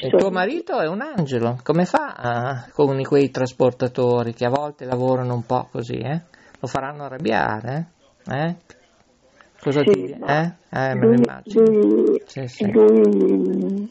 E 0.00 0.08
tuo 0.08 0.30
marito 0.30 0.80
è 0.80 0.88
un 0.88 1.00
angelo, 1.00 1.58
come 1.62 1.84
fa 1.84 2.14
ah, 2.16 2.68
con 2.72 3.00
quei 3.02 3.30
trasportatori 3.30 4.32
che 4.32 4.46
a 4.46 4.50
volte 4.50 4.84
lavorano 4.84 5.34
un 5.34 5.44
po' 5.44 5.68
così, 5.70 5.98
eh? 5.98 6.22
Lo 6.58 6.66
faranno 6.66 7.04
arrabbiare, 7.04 7.90
eh? 8.26 8.46
Eh? 8.46 8.56
Cosa 9.60 9.82
Sì, 9.82 9.90
ti 9.90 10.10
eh? 10.10 10.52
Eh, 10.70 10.94
me 10.94 11.06
lo 11.06 11.12
immagino. 11.12 11.66
lui- 11.66 12.22
Sì, 12.26 12.46
sì. 12.48 12.70
lui 12.72 13.90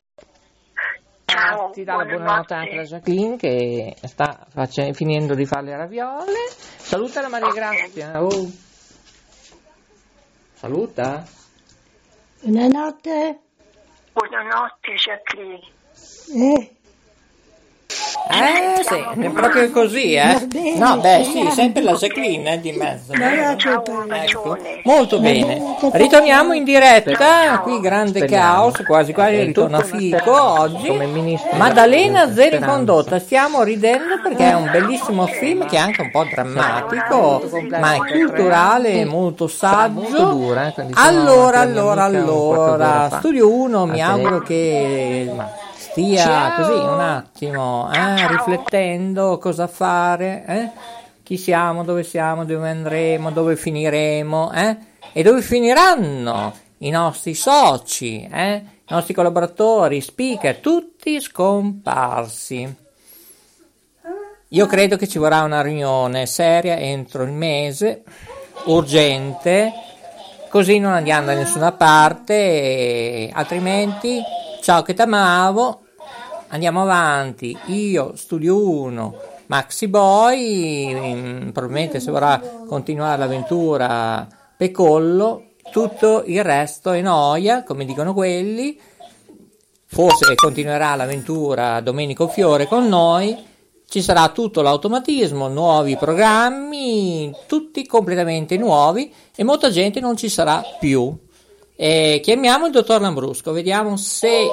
Ah, 1.33 1.69
ti 1.71 1.83
dà 1.83 1.95
la 1.95 2.05
buonanotte 2.05 2.53
anche 2.53 2.75
la 2.75 2.83
Jacqueline 2.83 3.37
che 3.37 3.95
sta 4.03 4.45
face- 4.49 4.93
finendo 4.93 5.33
di 5.33 5.45
fare 5.45 5.63
le 5.63 5.77
raviole. 5.77 6.49
Saluta 6.77 7.21
la 7.21 7.29
Maria 7.29 7.51
Grazia. 7.51 8.21
Oh. 8.23 8.49
Saluta. 10.53 11.25
Buonanotte. 12.41 13.39
Buonanotte 14.13 14.93
Jacqueline. 14.95 15.59
Eh, 16.33 16.75
Eh 18.31 18.83
sì, 18.83 19.21
è 19.21 19.29
proprio 19.29 19.69
così, 19.71 20.13
eh? 20.13 20.47
Bene. 20.47 20.77
No, 20.77 20.97
beh 20.97 21.27
sì, 21.31 21.49
sempre 21.51 21.81
la 21.81 21.93
Jacqueline 21.93 22.53
eh, 22.53 22.59
di 22.61 22.71
mezzo. 22.71 23.13
Ecco, 23.13 24.57
molto 24.83 25.19
bene. 25.19 25.75
Ritorniamo 25.91 26.53
in 26.53 26.63
diretta, 26.63 27.59
qui 27.59 27.79
grande 27.79 28.25
caos, 28.25 28.81
quasi 28.85 29.13
quasi 29.13 29.43
ritorna 29.43 29.81
Fico 29.81 30.59
oggi. 30.59 30.91
Maddalena 31.53 32.31
Zeri 32.33 32.59
condotta, 32.59 33.19
stiamo 33.19 33.63
ridendo 33.63 34.19
perché 34.21 34.49
è 34.49 34.53
un 34.53 34.69
bellissimo 34.71 35.25
film 35.27 35.67
che 35.67 35.75
è 35.75 35.79
anche 35.79 36.01
un 36.01 36.11
po' 36.11 36.23
drammatico, 36.23 37.49
ma 37.79 37.93
è 37.93 37.97
culturale, 37.97 39.05
molto 39.05 39.47
saggio. 39.47 40.55
Allora, 40.93 41.59
allora, 41.59 42.03
allora, 42.03 43.09
Studio 43.17 43.51
1 43.53 43.85
mi 43.85 44.01
auguro 44.01 44.39
che 44.39 45.29
stia 45.91 46.53
così 46.55 46.71
un 46.71 46.99
attimo 47.01 47.91
eh, 47.93 48.27
riflettendo 48.27 49.37
cosa 49.37 49.67
fare, 49.67 50.43
eh? 50.47 50.69
chi 51.21 51.37
siamo, 51.37 51.83
dove 51.83 52.03
siamo, 52.03 52.45
dove 52.45 52.69
andremo, 52.69 53.29
dove 53.31 53.57
finiremo 53.57 54.51
eh? 54.53 54.77
e 55.11 55.21
dove 55.21 55.41
finiranno 55.41 56.53
i 56.79 56.89
nostri 56.89 57.33
soci, 57.33 58.25
eh? 58.31 58.53
i 58.53 58.93
nostri 58.93 59.13
collaboratori, 59.13 59.99
speaker, 59.99 60.57
tutti 60.57 61.19
scomparsi. 61.19 62.75
Io 64.47 64.65
credo 64.65 64.95
che 64.95 65.07
ci 65.07 65.17
vorrà 65.17 65.43
una 65.43 65.61
riunione 65.61 66.25
seria 66.25 66.77
entro 66.77 67.23
il 67.23 67.31
mese, 67.31 68.03
urgente, 68.65 69.71
così 70.49 70.79
non 70.79 70.93
andiamo 70.93 71.27
da 71.27 71.33
nessuna 71.33 71.73
parte, 71.73 73.29
altrimenti 73.33 74.21
ciao 74.61 74.83
che 74.83 74.93
t'amavo, 74.93 75.81
andiamo 76.49 76.83
avanti, 76.83 77.57
io 77.65 78.13
studio 78.15 78.69
1, 78.69 79.15
Maxi 79.47 79.87
Boy, 79.87 80.93
mm, 80.93 81.49
probabilmente 81.49 81.99
se 81.99 82.11
vorrà 82.11 82.39
continuare 82.67 83.17
l'avventura 83.17 84.27
Pecollo, 84.55 85.53
tutto 85.71 86.21
il 86.27 86.43
resto 86.43 86.91
è 86.91 87.01
noia, 87.01 87.63
come 87.63 87.85
dicono 87.85 88.13
quelli, 88.13 88.79
forse 89.87 90.35
continuerà 90.35 90.93
l'avventura 90.93 91.81
Domenico 91.81 92.27
Fiore 92.27 92.67
con 92.67 92.87
noi, 92.87 93.35
ci 93.89 94.03
sarà 94.03 94.29
tutto 94.29 94.61
l'automatismo, 94.61 95.47
nuovi 95.47 95.97
programmi, 95.97 97.33
tutti 97.47 97.87
completamente 97.87 98.57
nuovi 98.57 99.11
e 99.35 99.43
molta 99.43 99.71
gente 99.71 99.99
non 99.99 100.15
ci 100.15 100.29
sarà 100.29 100.63
più. 100.79 101.17
E 101.83 102.19
chiamiamo 102.21 102.67
il 102.67 102.71
dottor 102.71 103.01
Lambrusco, 103.01 103.51
vediamo 103.53 103.97
se 103.97 104.47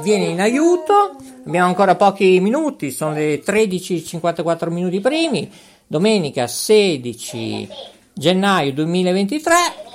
viene 0.00 0.26
in 0.26 0.42
aiuto. 0.42 1.16
Abbiamo 1.46 1.68
ancora 1.68 1.94
pochi 1.94 2.38
minuti, 2.38 2.90
sono 2.90 3.14
le 3.14 3.42
13.54 3.42 4.68
minuti 4.68 5.00
primi, 5.00 5.50
domenica 5.86 6.46
16 6.46 7.66
gennaio 8.12 8.74
2023, 8.74 9.54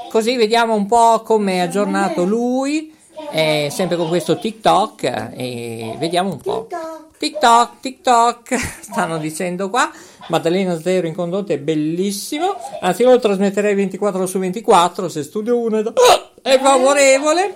così 0.09 0.35
vediamo 0.37 0.73
un 0.73 0.87
po' 0.87 1.21
come 1.21 1.53
è 1.53 1.59
aggiornato 1.59 2.23
lui, 2.23 2.91
eh, 3.29 3.67
sempre 3.69 3.95
con 3.95 4.07
questo 4.07 4.39
TikTok, 4.39 5.03
e 5.35 5.95
vediamo 5.99 6.31
un 6.31 6.39
po'. 6.39 6.67
TikTok, 7.15 7.79
TikTok, 7.79 8.55
stanno 8.81 9.19
dicendo 9.19 9.69
qua. 9.69 9.91
Maddalena 10.29 10.79
Zero 10.79 11.05
in 11.05 11.13
condotta 11.13 11.53
è 11.53 11.59
bellissimo. 11.59 12.55
Anzi, 12.79 13.03
io 13.03 13.11
lo 13.11 13.19
trasmetterei 13.19 13.75
24 13.75 14.25
su 14.25 14.39
24 14.39 15.09
se 15.09 15.21
studio 15.21 15.59
1 15.59 15.77
è, 15.77 15.83
da- 15.83 15.93
è 16.41 16.59
favorevole. 16.59 17.55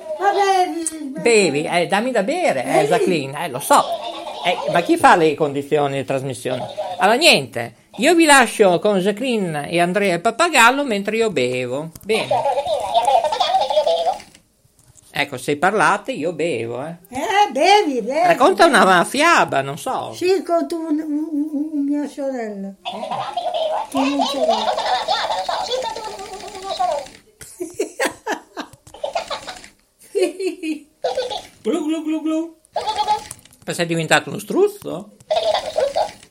Bevi, 1.22 1.64
eh, 1.64 1.88
dammi 1.88 2.12
da 2.12 2.24
bere, 2.24 2.64
eh, 2.64 2.88
Jacqueline, 2.88 3.46
eh, 3.46 3.50
lo 3.50 3.60
so. 3.60 3.84
Eh, 4.46 4.72
ma 4.72 4.82
chi 4.82 4.96
fa 4.98 5.16
le 5.16 5.34
condizioni 5.36 5.98
di 5.98 6.06
trasmissione? 6.06 6.66
Allora, 7.00 7.18
niente. 7.18 7.76
Io 7.98 8.14
vi 8.14 8.26
lascio 8.26 8.78
con 8.80 9.00
Jacqueline 9.00 9.70
e 9.70 9.80
Andrea 9.80 10.14
il 10.16 10.22
pappagallo 10.22 10.84
mentre 10.84 11.16
io 11.16 11.30
bevo. 11.32 11.90
Bene. 12.04 12.28
Ecco, 15.18 15.38
se 15.38 15.56
parlate 15.56 16.12
io 16.12 16.34
bevo, 16.34 16.86
eh. 16.86 16.96
Eh, 17.10 17.52
bevi, 17.52 18.02
bevi. 18.02 18.28
Racconta 18.28 18.66
una 18.66 19.06
fiaba, 19.06 19.62
non 19.62 19.78
so. 19.78 20.12
Sì, 20.14 20.44
con 20.44 20.68
tu, 20.68 20.76
un, 20.76 21.00
un- 21.00 21.50
un- 21.54 21.84
mia 21.86 22.06
sorella. 22.08 22.74
Tu 23.90 23.98
non 24.00 24.22
sorella. 24.26 24.74
Glu 31.62 31.86
glu 31.86 32.04
glu 32.04 32.22
glu. 32.22 32.56
Ma 33.66 33.74
sei 33.74 33.86
diventato 33.86 34.30
uno 34.30 34.40
struzzo? 34.40 35.10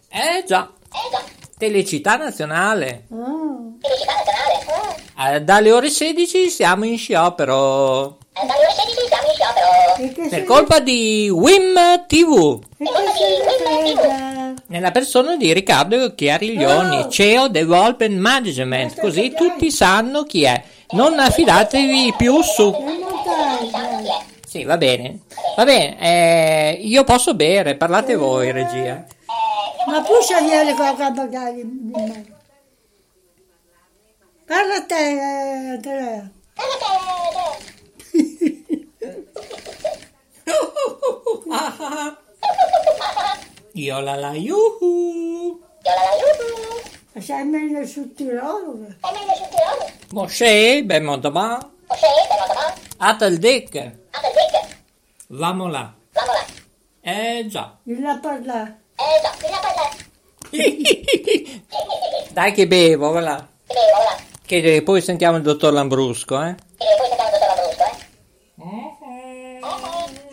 Eh 0.08 0.44
già. 0.46 0.70
Telecità 1.58 2.16
nazionale. 2.16 3.06
Ah, 5.16 5.32
Eh, 5.34 5.42
dalle 5.42 5.70
ore 5.72 5.90
16 5.90 6.50
siamo 6.50 6.84
in 6.84 6.98
sciopero. 6.98 8.18
e 9.98 10.12
che 10.12 10.20
Per 10.22 10.28
se 10.28 10.44
colpa 10.44 10.80
di 10.80 11.28
Wim 11.30 12.06
TV. 12.06 12.60
Nella 14.66 14.90
persona 14.90 15.36
di 15.36 15.52
Riccardo 15.52 16.14
Chiariglioni, 16.14 17.06
CEO 17.10 17.48
Development 17.48 18.18
Management. 18.18 18.98
Così 19.00 19.32
tutti 19.34 19.70
sanno 19.70 20.24
chi 20.24 20.42
è. 20.44 20.62
Non 20.90 21.18
affidatevi 21.18 22.14
più 22.16 22.40
su. 22.42 22.72
Sì, 24.46 24.64
va 24.64 24.76
bene. 24.76 25.20
Va 25.56 25.64
bene, 25.64 25.98
eh, 26.00 26.72
io 26.82 27.02
posso 27.04 27.34
bere, 27.34 27.76
parlate 27.76 28.14
voi, 28.14 28.52
regia. 28.52 29.04
Ma 29.86 30.00
puscia 30.02 30.40
via 30.40 30.62
le 30.62 30.74
cose 30.74 31.10
magari. 31.10 31.62
di 31.62 31.90
me. 31.92 32.24
Parla 34.46 34.74
a 34.76 34.84
te, 34.84 34.94
eh, 34.94 35.68
Andrea. 35.70 36.30
Io 43.76 43.98
la 44.00 44.14
la 44.14 44.32
yuhu. 44.34 45.60
Ma 47.12 47.20
sei 47.20 47.44
meglio 47.44 47.84
sul 47.86 48.12
Tirolo? 48.14 48.78
Moshe, 50.12 50.82
ben 50.84 51.04
mondama. 51.04 51.73
Atal 52.98 53.36
dick. 53.38 53.92
Vamo 55.28 55.68
là. 55.68 55.92
Eh 57.00 57.46
già. 57.48 57.76
Il 57.84 58.04
a 58.04 58.18
parlare. 58.18 58.80
Dai 62.32 62.52
che 62.52 62.66
bevo, 62.66 63.10
va 63.10 63.20
là. 63.20 63.48
Che 64.46 64.82
poi 64.84 65.00
sentiamo 65.00 65.36
il 65.36 65.42
dottor 65.42 65.72
Lambrusco, 65.72 66.40
eh. 66.42 66.54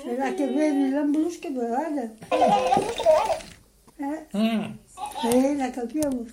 Sarà 0.04 0.34
che 0.34 0.45
bevi 0.47 0.89
l'ambrusco, 0.89 1.52
guarda. 1.52 2.02
Eh, 3.97 4.28
Mm. 4.38 4.74
eh, 5.32 5.56
la 5.58 5.69
capiamo. 5.69 6.26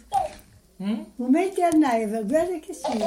Mm? 0.83 1.01
Momenti 1.17 1.62
a 1.62 1.69
neve, 1.71 2.23
guarda 2.25 2.59
che 2.61 2.73
sì. 2.73 2.99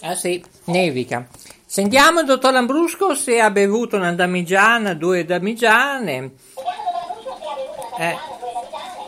Ah 0.00 0.14
sì, 0.14 0.42
nevica. 0.64 1.26
Sentiamo 1.66 2.20
il 2.20 2.26
dottor 2.26 2.52
Lambrusco 2.52 3.14
se 3.14 3.40
ha 3.40 3.50
bevuto 3.50 3.96
una 3.96 4.12
damigiana, 4.12 4.94
due 4.94 5.24
damigiane. 5.24 6.34
Eh. 7.98 8.16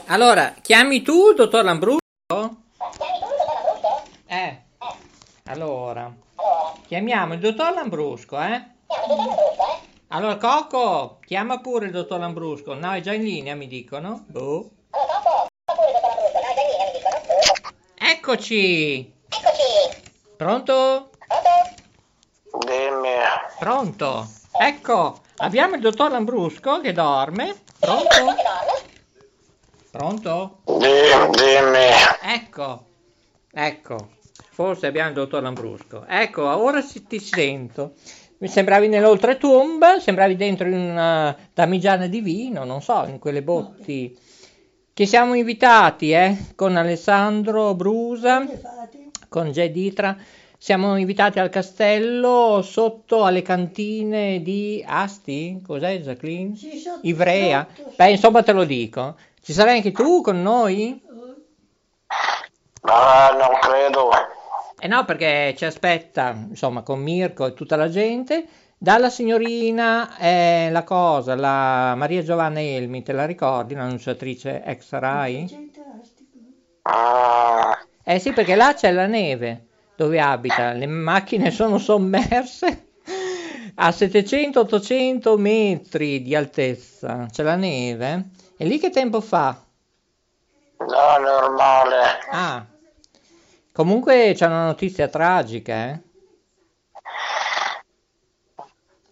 Allora, 0.07 0.55
chiami 0.61 1.03
tu, 1.03 1.33
dottor 1.33 1.65
Lambrusco? 1.65 2.57
Eh. 4.27 4.63
Allora, 5.45 6.13
chiamiamo 6.87 7.35
il 7.35 7.41
dottor 7.41 7.73
Lambrusco, 7.73 8.41
eh? 8.41 8.63
Allora, 10.09 10.37
Coco, 10.37 11.19
chiama 11.25 11.61
pure 11.61 11.87
il 11.87 11.93
dottor 11.93 12.19
Lambrusco. 12.19 12.75
No, 12.75 12.93
è 12.93 13.01
già 13.01 13.13
in 13.13 13.23
linea, 13.23 13.55
mi 13.55 13.69
dicono. 13.69 14.25
Boh. 14.27 14.71
Eccoci. 17.97 19.19
Pronto? 20.41 21.11
Dimmi, 22.65 23.11
Pronto? 23.59 24.27
Ecco, 24.59 25.21
abbiamo 25.37 25.75
il 25.75 25.83
dottor 25.83 26.11
Lambrusco 26.11 26.81
che 26.81 26.93
dorme. 26.95 27.55
Pronto? 27.79 28.09
Pronto? 29.91 30.61
di- 30.65 31.37
dimmi, 31.37 31.93
Ecco, 32.23 32.85
ecco. 33.53 34.09
forse 34.51 34.87
abbiamo 34.87 35.09
il 35.11 35.15
dottor 35.15 35.43
Lambrusco. 35.43 36.07
Ecco, 36.09 36.45
ora 36.45 36.81
si- 36.81 37.07
ti 37.07 37.19
sento. 37.19 37.93
Mi 38.39 38.49
sembravi 38.49 38.89
nell'oltretomba, 38.89 40.01
sembravi 40.01 40.37
dentro 40.37 40.67
in 40.69 40.73
una 40.73 41.37
damigiana 41.53 42.07
di 42.07 42.23
vino, 42.23 42.65
non 42.65 42.81
so, 42.81 43.05
in 43.07 43.19
quelle 43.19 43.43
botti. 43.43 44.17
Che 44.95 45.07
siamo 45.07 45.35
invitati, 45.35 46.13
eh, 46.13 46.37
con 46.57 46.77
Alessandro 46.77 47.75
Brusa, 47.75 48.43
con 49.31 49.51
Jay 49.53 49.73
Ditra. 49.73 50.15
Siamo 50.59 50.99
invitati 50.99 51.39
al 51.39 51.49
castello 51.49 52.61
sotto 52.61 53.25
alle 53.25 53.41
cantine 53.41 54.43
di 54.43 54.85
Asti, 54.87 55.63
cos'è 55.67 56.01
Jacqueline? 56.01 56.55
Ivrea. 57.01 57.67
Beh, 57.97 58.11
insomma 58.11 58.43
te 58.43 58.53
lo 58.53 58.65
dico. 58.65 59.17
Ci 59.41 59.55
sarai 59.55 59.77
anche 59.77 59.93
tu 59.93 60.21
con 60.21 60.43
noi? 60.43 61.01
Ma 62.83 63.31
non 63.31 63.59
credo. 63.59 64.11
Eh 64.79 64.87
no, 64.87 65.05
perché 65.07 65.55
ci 65.57 65.65
aspetta, 65.65 66.31
insomma, 66.31 66.83
con 66.83 67.01
Mirko 67.01 67.47
e 67.47 67.55
tutta 67.55 67.77
la 67.77 67.89
gente, 67.89 68.47
dalla 68.77 69.11
signorina, 69.11 70.17
eh, 70.19 70.69
la 70.71 70.85
cosa, 70.85 71.35
la 71.35 71.95
Maria 71.95 72.23
Giovanna 72.23 72.61
Elmi, 72.61 73.03
te 73.03 73.13
la 73.13 73.27
ricordi, 73.27 73.75
l'annunciatrice 73.75 74.63
ex 74.65 74.91
Rai? 74.93 75.71
Ah, 76.83 77.79
Eh 78.03 78.19
sì, 78.19 78.33
perché 78.33 78.55
là 78.55 78.75
c'è 78.75 78.91
la 78.91 79.07
neve 79.07 79.67
dove 79.95 80.19
abita, 80.19 80.73
le 80.73 80.87
macchine 80.87 81.51
sono 81.51 81.79
sommerse 81.79 82.89
a 83.75 83.91
700-800 83.91 85.39
metri 85.39 86.23
di 86.23 86.35
altezza, 86.35 87.27
c'è 87.31 87.43
la 87.43 87.57
neve. 87.57 88.31
E 88.57 88.65
lì 88.65 88.79
che 88.79 88.91
tempo 88.91 89.21
fa? 89.21 89.63
no, 90.79 91.19
normale. 91.19 92.19
Ah, 92.31 92.65
comunque 93.73 94.33
c'è 94.35 94.47
una 94.47 94.65
notizia 94.65 95.09
tragica, 95.09 95.89
eh? 95.89 96.01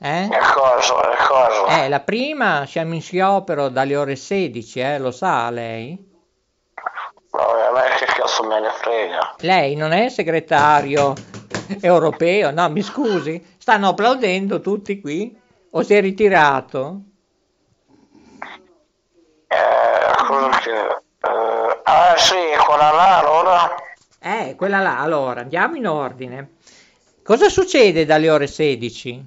Eh? 0.00 0.24
E 0.24 0.38
cosa, 0.54 1.12
e 1.12 1.16
cosa? 1.26 1.82
Eh, 1.82 1.88
la 1.88 2.00
prima 2.00 2.64
siamo 2.66 2.94
in 2.94 3.02
sciopero 3.02 3.68
dalle 3.68 3.96
ore 3.96 4.16
16, 4.16 4.80
eh, 4.80 4.98
lo 4.98 5.10
sa 5.10 5.50
lei? 5.50 6.07
Vabbè, 7.38 7.66
a 7.66 7.70
me 7.72 7.94
che 7.96 8.06
cazzo 8.06 8.42
me 8.42 8.58
ne 8.58 8.70
frega. 8.70 9.36
Lei 9.38 9.76
non 9.76 9.92
è 9.92 10.08
segretario 10.08 11.14
europeo? 11.80 12.50
No, 12.50 12.68
mi 12.68 12.82
scusi, 12.82 13.54
stanno 13.58 13.90
applaudendo 13.90 14.60
tutti 14.60 15.00
qui? 15.00 15.40
O 15.70 15.82
si 15.84 15.94
è 15.94 16.00
ritirato? 16.00 17.00
Eh, 19.46 20.24
cosa 20.26 20.48
che... 20.58 20.70
eh, 20.72 21.80
ah, 21.84 22.16
sì, 22.16 22.34
quella 22.66 22.90
là, 22.90 23.18
allora? 23.18 23.74
Eh, 24.20 24.54
quella 24.56 24.80
là, 24.80 24.98
allora, 24.98 25.42
andiamo 25.42 25.76
in 25.76 25.86
ordine. 25.86 26.56
Cosa 27.22 27.48
succede 27.48 28.04
dalle 28.04 28.30
ore 28.30 28.48
16? 28.48 29.26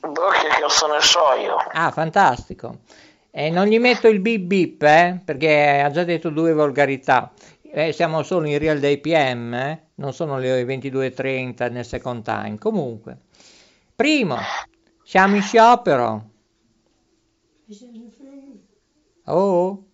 Boh, 0.00 0.28
che 0.30 0.48
cazzo 0.48 0.92
ne 0.92 1.00
so 1.00 1.32
io? 1.40 1.56
Ah, 1.72 1.92
fantastico. 1.92 2.78
E 3.36 3.50
non 3.50 3.66
gli 3.66 3.78
metto 3.80 4.06
il 4.08 4.20
bip 4.20 4.42
bip, 4.46 4.82
eh, 4.82 5.20
perché 5.24 5.80
ha 5.80 5.90
già 5.90 6.04
detto 6.04 6.30
due 6.30 6.52
volgarità. 6.52 7.32
Eh, 7.62 7.92
siamo 7.92 8.22
solo 8.22 8.46
in 8.46 8.58
real 8.58 8.78
day 8.78 8.98
PM, 8.98 9.52
eh, 9.54 9.82
non 9.96 10.12
sono 10.12 10.38
le 10.38 10.62
22.30 10.64 11.68
nel 11.68 11.84
second 11.84 12.22
time. 12.22 12.58
Comunque, 12.58 13.18
primo, 13.96 14.36
siamo 15.02 15.34
in 15.34 15.42
sciopero. 15.42 16.30
Oh, 19.26 19.84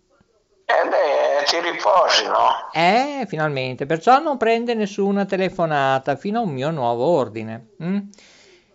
Eh 0.66 0.88
beh, 0.88 1.44
ti 1.46 1.60
riposi, 1.60 2.24
no? 2.26 2.68
eh, 2.72 3.24
finalmente, 3.26 3.86
perciò 3.86 4.20
non 4.20 4.36
prende 4.36 4.74
nessuna 4.74 5.24
telefonata 5.24 6.16
fino 6.16 6.40
a 6.40 6.42
un 6.42 6.50
mio 6.52 6.70
nuovo 6.70 7.04
ordine. 7.04 7.70
mm? 7.82 7.98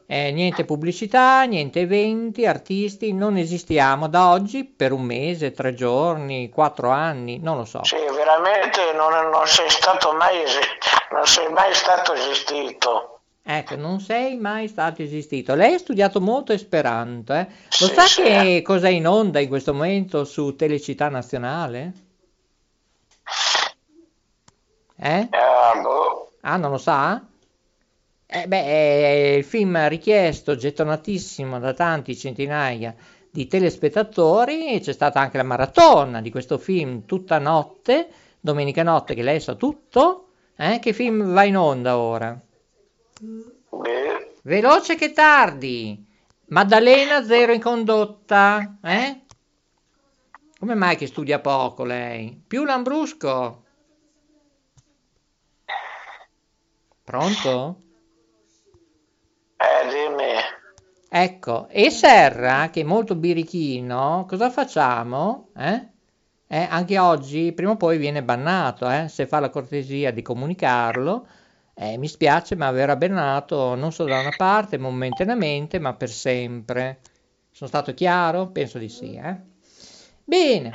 Eh, 0.08 0.32
niente 0.32 0.66
pubblicità, 0.66 1.44
niente 1.46 1.80
eventi, 1.80 2.46
artisti, 2.46 3.12
non 3.12 3.38
esistiamo 3.38 4.08
da 4.08 4.30
oggi 4.30 4.64
per 4.64 4.92
un 4.92 5.02
mese, 5.02 5.52
tre 5.52 5.74
giorni, 5.74 6.50
quattro 6.50 6.90
anni, 6.92 7.40
non 7.40 7.58
lo 7.58 7.66
so. 7.66 7.84
Sì, 7.84 7.96
veramente 7.96 8.94
non, 8.94 9.12
non 9.32 9.48
sei 9.48 9.70
stato 9.70 10.14
mai 10.14 10.44
non 11.12 11.26
sei 11.26 11.52
mai 11.52 11.74
stato 11.74 12.14
esistito. 12.14 13.20
Ecco, 13.48 13.76
non 13.76 14.00
sei 14.00 14.38
mai 14.38 14.68
stato 14.68 15.02
esistito. 15.02 15.56
Lei 15.56 15.76
ha 15.76 15.80
studiato 15.80 16.20
molto 16.22 16.52
Esperanto, 16.52 17.34
eh? 17.34 17.48
Lo 17.80 17.88
Sì, 17.88 17.94
sa 17.94 18.02
sì. 18.02 18.22
che 18.24 18.62
cosa 18.64 18.88
è 18.88 18.92
in 18.92 19.08
onda 19.08 19.40
in 19.40 19.48
questo 19.48 19.74
momento 19.74 20.24
su 20.24 20.56
Telecittà 20.56 21.10
Nazionale? 21.10 21.94
Eh? 24.98 25.30
Eh, 25.32 25.82
boh. 25.82 26.32
Ah, 26.42 26.58
non 26.58 26.72
lo 26.72 26.78
sa? 26.78 27.22
Eh, 28.28 28.48
beh, 28.48 29.36
il 29.38 29.44
film 29.44 29.88
richiesto, 29.88 30.56
gettonatissimo 30.56 31.60
da 31.60 31.74
tanti 31.74 32.16
centinaia 32.18 32.96
di 33.30 33.48
telespettatori. 33.48 34.80
C'è 34.82 34.94
stata 34.94 35.20
anche 35.20 35.38
la 35.38 35.44
maratona 35.44 36.22
di 36.22 36.32
questo 36.32 36.58
film 36.58 37.06
tutta 37.06 37.38
notte, 37.38 38.10
domenica 38.40 38.84
notte, 38.84 39.14
che 39.14 39.22
lei 39.22 39.40
sa 39.40 39.56
tutto. 39.56 40.30
Eh? 40.56 40.80
Che 40.80 40.94
film 40.94 41.34
va 41.34 41.44
in 41.44 41.58
onda 41.58 41.98
ora? 41.98 42.40
Beh, 43.20 44.34
Veloce 44.44 44.96
che 44.96 45.12
tardi. 45.12 46.04
Maddalena 46.48 47.24
zero 47.24 47.54
in 47.54 47.62
condotta, 47.62 48.78
eh? 48.84 49.22
Come 50.58 50.76
mai 50.76 50.96
che 50.96 51.08
studia 51.08 51.40
poco 51.40 51.84
lei? 51.84 52.42
Più 52.48 52.64
Lambrusco. 52.64 53.64
Pronto? 57.04 57.80
eh, 59.58 59.88
dimmi. 59.90 60.34
Ecco, 61.18 61.70
e 61.70 61.92
Serra, 61.92 62.70
che 62.70 62.82
è 62.82 62.84
molto 62.84 63.16
birichino, 63.16 64.26
cosa 64.28 64.50
facciamo? 64.50 65.48
Eh? 65.56 65.88
Eh, 66.46 66.68
anche 66.70 67.00
oggi, 67.00 67.54
prima 67.54 67.72
o 67.72 67.78
poi 67.78 67.98
viene 67.98 68.22
bannato, 68.22 68.90
eh? 68.90 69.08
Se 69.08 69.26
fa 69.26 69.40
la 69.40 69.50
cortesia 69.50 70.12
di 70.12 70.22
comunicarlo. 70.22 71.26
Eh, 71.74 71.98
mi 71.98 72.10
spiace, 72.10 72.56
ma 72.56 72.70
verrà 72.72 72.98
bannato 72.98 73.76
non 73.76 73.94
solo 73.94 74.10
da 74.10 74.20
una 74.20 74.34
parte, 74.36 74.78
momentaneamente, 74.78 75.80
ma 75.80 75.94
per 75.94 76.10
sempre. 76.10 77.00
Sono 77.50 77.70
stato 77.70 77.94
chiaro? 77.94 78.48
Penso 78.48 78.78
di 78.78 78.90
sì, 78.90 79.14
eh? 79.16 79.38
Bene. 80.22 80.72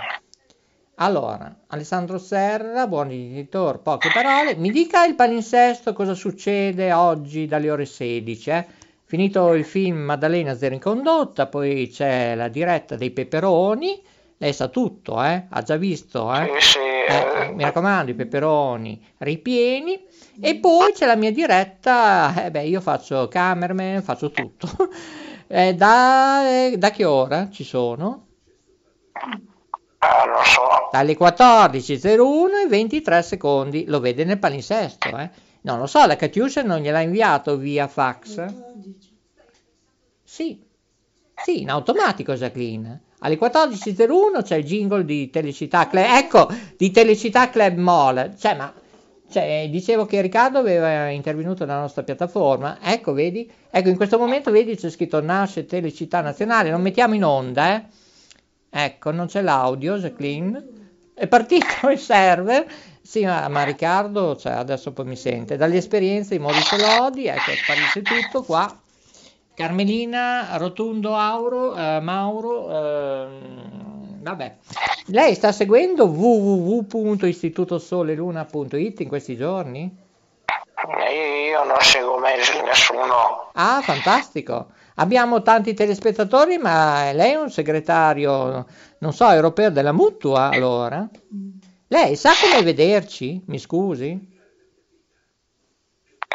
Allora, 0.94 1.54
Alessandro 1.66 2.16
Serra, 2.16 2.86
buon 2.86 3.10
editor, 3.10 3.80
poche 3.80 4.08
parole. 4.10 4.54
Mi 4.56 4.70
dica 4.70 5.04
il 5.04 5.14
palinsesto 5.16 5.92
cosa 5.92 6.14
succede 6.14 6.92
oggi 6.94 7.46
dalle 7.46 7.70
ore 7.70 7.84
16, 7.84 8.50
eh? 8.50 8.66
Finito 9.10 9.54
il 9.54 9.64
film 9.64 9.96
Maddalena 10.02 10.54
Zero 10.56 10.72
in 10.72 10.78
condotta, 10.78 11.48
poi 11.48 11.90
c'è 11.92 12.36
la 12.36 12.46
diretta 12.46 12.94
dei 12.94 13.10
peperoni. 13.10 14.00
Lei 14.36 14.52
sa 14.52 14.68
tutto, 14.68 15.20
eh? 15.20 15.46
Ha 15.50 15.62
già 15.62 15.74
visto, 15.76 16.32
eh? 16.32 16.48
Sì, 16.60 16.68
sì, 16.74 16.78
Eh, 16.78 17.46
eh, 17.48 17.52
mi 17.52 17.64
raccomando, 17.64 18.12
i 18.12 18.14
peperoni 18.14 19.04
ripieni. 19.18 20.00
E 20.40 20.54
poi 20.60 20.92
c'è 20.92 21.06
la 21.06 21.16
mia 21.16 21.32
diretta, 21.32 22.44
eh 22.44 22.52
beh, 22.52 22.62
io 22.62 22.80
faccio 22.80 23.26
cameraman, 23.26 24.00
faccio 24.02 24.30
tutto. 24.30 24.68
Eh, 25.52 25.74
da, 25.74 26.46
eh, 26.48 26.78
da 26.78 26.92
che 26.92 27.04
ora 27.04 27.48
ci 27.50 27.64
sono? 27.64 28.26
ah, 29.98 30.24
non 30.24 30.44
so. 30.44 30.88
Dalle 30.92 31.16
14.01 31.16 32.66
e 32.66 32.68
23 32.68 33.22
secondi. 33.22 33.84
Lo 33.88 33.98
vede 33.98 34.22
nel 34.22 34.38
palinsesto, 34.38 35.08
eh? 35.16 35.30
Non 35.62 35.78
lo 35.78 35.86
so, 35.86 36.06
la 36.06 36.16
Catiuscia 36.16 36.62
non 36.62 36.80
gliel'ha 36.80 37.00
inviato 37.00 37.56
via 37.56 37.86
fax? 37.86 38.44
Sì, 40.22 40.62
sì, 41.42 41.62
in 41.62 41.70
automatico, 41.70 42.34
Jacqueline. 42.34 43.02
Alle 43.20 43.38
14.01 43.38 44.42
c'è 44.42 44.56
il 44.56 44.64
jingle 44.64 45.04
di 45.04 45.28
Telecittà 45.30 45.88
Club, 45.88 46.04
ecco, 46.06 46.48
di 46.76 46.90
Telecittà 46.90 47.50
Club 47.50 47.76
Mall. 47.76 48.36
Cioè, 48.36 48.54
ma, 48.54 48.72
cioè, 49.30 49.68
dicevo 49.70 50.06
che 50.06 50.20
Riccardo 50.20 50.58
aveva 50.58 51.08
intervenuto 51.08 51.64
nella 51.64 51.80
nostra 51.80 52.02
piattaforma. 52.02 52.78
Ecco, 52.80 53.12
vedi? 53.12 53.50
Ecco, 53.70 53.88
in 53.88 53.96
questo 53.96 54.18
momento, 54.18 54.50
vedi, 54.50 54.76
c'è 54.76 54.90
scritto 54.90 55.20
Nasce 55.20 55.66
Telecittà 55.66 56.20
Nazionale. 56.20 56.70
Non 56.70 56.82
mettiamo 56.82 57.14
in 57.14 57.24
onda, 57.24 57.76
eh? 57.76 57.84
Ecco, 58.70 59.10
non 59.10 59.26
c'è 59.26 59.42
l'audio, 59.42 59.98
Jacqueline. 59.98 60.64
È 61.14 61.26
partito 61.26 61.88
il 61.90 61.98
server. 61.98 62.66
Sì, 63.10 63.24
ma, 63.24 63.48
ma 63.48 63.64
Riccardo, 63.64 64.36
cioè, 64.36 64.52
adesso 64.52 64.92
poi 64.92 65.04
mi 65.04 65.16
sente. 65.16 65.56
Dalle 65.56 65.78
esperienze 65.78 66.36
di 66.36 66.40
Maurizio 66.40 66.76
Lodi, 66.76 67.26
ecco, 67.26 67.50
sparisce 67.60 68.02
tutto 68.02 68.44
qua. 68.44 68.72
Carmelina, 69.52 70.56
Rotundo 70.58 71.16
Auro, 71.16 71.74
eh, 71.74 71.98
Mauro, 71.98 72.70
ehm, 72.70 74.22
vabbè. 74.22 74.56
Lei 75.06 75.34
sta 75.34 75.50
seguendo 75.50 76.04
www.istitutosoleluna.it 76.04 79.00
in 79.00 79.08
questi 79.08 79.36
giorni? 79.36 79.92
Eh, 81.00 81.48
Io 81.48 81.64
non 81.64 81.80
seguo 81.80 82.16
mai 82.16 82.36
nessuno. 82.36 83.50
Ah, 83.54 83.80
fantastico. 83.82 84.68
Abbiamo 84.94 85.42
tanti 85.42 85.74
telespettatori, 85.74 86.58
ma 86.58 87.10
lei 87.10 87.32
è 87.32 87.40
un 87.40 87.50
segretario, 87.50 88.66
non 88.98 89.12
so, 89.12 89.28
europeo 89.28 89.70
della 89.70 89.90
mutua, 89.90 90.50
allora? 90.50 91.08
Lei 91.92 92.14
sa 92.14 92.30
come 92.40 92.62
vederci? 92.62 93.42
Mi 93.46 93.58
scusi? 93.58 94.38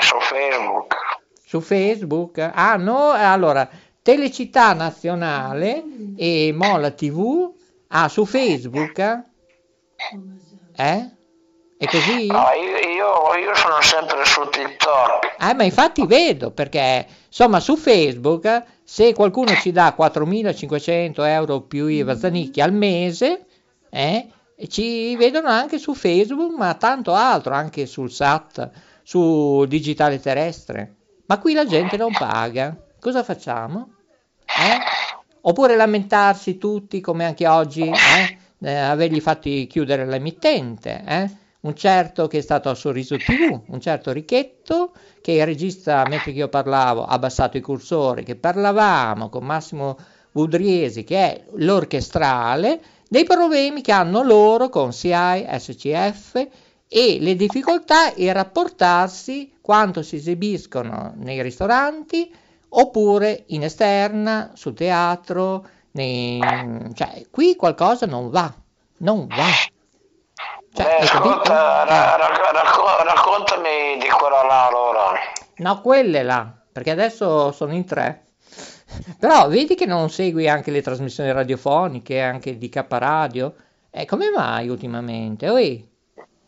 su 0.01 0.19
Facebook. 0.19 0.93
Su 1.45 1.61
Facebook? 1.61 2.51
Ah, 2.53 2.75
no, 2.75 3.11
allora, 3.11 3.69
Telecittà 4.01 4.73
Nazionale 4.73 5.81
e 6.17 6.51
Mola 6.53 6.91
TV. 6.91 7.53
Ah, 7.87 8.09
su 8.09 8.25
Facebook? 8.25 8.99
Eh? 10.75 11.09
È 11.77 11.85
così? 11.85 12.27
No, 12.27 12.43
io, 12.61 12.89
io- 12.89 13.35
io 13.41 13.55
sono 13.55 13.81
sempre 13.81 14.25
su 14.25 14.41
TikTok. 14.49 15.37
Eh, 15.39 15.53
ma 15.53 15.63
infatti 15.63 16.05
vedo, 16.05 16.51
perché 16.51 17.07
insomma 17.27 17.61
su 17.61 17.77
Facebook 17.77 18.63
se 18.83 19.13
qualcuno 19.13 19.53
ci 19.55 19.71
dà 19.71 19.95
4.500 19.97 21.25
euro 21.25 21.61
più 21.61 21.87
IVA 21.87 22.17
Zanicchi 22.17 22.59
al 22.59 22.73
mese, 22.73 23.45
eh, 23.89 24.27
ci 24.67 25.15
vedono 25.15 25.49
anche 25.49 25.77
su 25.77 25.93
Facebook, 25.93 26.55
ma 26.57 26.73
tanto 26.75 27.13
altro, 27.13 27.53
anche 27.53 27.85
sul 27.85 28.11
SAT, 28.11 28.69
su 29.03 29.65
digitale 29.65 30.19
terrestre. 30.19 30.95
Ma 31.25 31.39
qui 31.39 31.53
la 31.53 31.65
gente 31.65 31.97
non 31.97 32.11
paga. 32.11 32.75
Cosa 32.99 33.23
facciamo? 33.23 33.93
Eh? 34.45 34.77
Oppure 35.41 35.75
lamentarsi 35.75 36.57
tutti 36.57 37.01
come 37.01 37.25
anche 37.25 37.47
oggi, 37.47 37.83
eh? 37.83 38.37
Eh, 38.59 38.73
avergli 38.73 39.19
fatti 39.19 39.67
chiudere 39.67 40.05
l'emittente, 40.05 41.03
eh? 41.05 41.29
un 41.65 41.75
certo 41.75 42.27
che 42.27 42.37
è 42.37 42.41
stato 42.41 42.69
a 42.69 42.75
Sorriso 42.75 43.17
TV, 43.17 43.61
un 43.67 43.81
certo 43.81 44.11
Ricchetto 44.11 44.93
che 45.21 45.33
il 45.33 45.45
regista, 45.45 46.05
mentre 46.07 46.31
io 46.31 46.47
parlavo, 46.47 47.05
ha 47.05 47.13
abbassato 47.13 47.57
i 47.57 47.61
cursori, 47.61 48.23
che 48.23 48.35
parlavamo 48.35 49.29
con 49.29 49.43
Massimo 49.43 49.97
Budriesi, 50.31 51.03
che 51.03 51.17
è 51.17 51.43
l'orchestrale, 51.55 52.81
dei 53.16 53.24
problemi 53.24 53.80
che 53.82 53.93
hanno 53.93 54.24
loro 54.24 54.68
con 54.68 54.91
SIAI, 54.91 55.47
SCF 55.57 56.47
e 56.86 57.18
le 57.22 57.36
difficoltà 57.38 58.11
in 58.18 58.34
rapportarsi 58.34 59.55
quando 59.61 60.01
si 60.01 60.18
esibiscono 60.18 61.13
nei 61.16 61.41
ristoranti 61.41 62.30
oppure 62.68 63.45
in 63.47 63.63
esterna, 63.63 64.51
sul 64.55 64.74
teatro, 64.74 65.66
nei- 65.91 66.41
cioè 66.93 67.26
qui 67.32 67.55
qualcosa 67.55 68.05
non 68.05 68.30
va, 68.30 68.53
non 68.97 69.28
va. 69.28 69.45
Cioè, 70.74 70.84
Beh, 70.99 71.05
capito? 71.05 71.30
ascolta, 71.30 71.86
Eh. 71.86 71.89
ra- 71.89 72.16
ra- 72.18 72.51
racco- 72.51 73.01
raccontami 73.01 73.97
di 73.97 74.09
quella 74.09 74.43
là 74.43 74.66
allora. 74.68 75.11
No, 75.59 75.80
quelle 75.80 76.22
là, 76.22 76.51
perché 76.70 76.91
adesso 76.91 77.53
sono 77.53 77.74
in 77.74 77.86
tre. 77.86 78.24
Però 79.19 79.47
vedi 79.49 79.75
che 79.75 79.86
non 79.86 80.09
segui 80.09 80.47
anche 80.47 80.71
le 80.71 80.81
trasmissioni 80.81 81.31
radiofoniche, 81.31 82.21
anche 82.21 82.57
di 82.57 82.69
K 82.69 82.86
Radio? 82.89 83.53
E 83.89 84.05
come 84.05 84.29
mai 84.29 84.69
ultimamente? 84.69 85.49
Oi, 85.49 85.88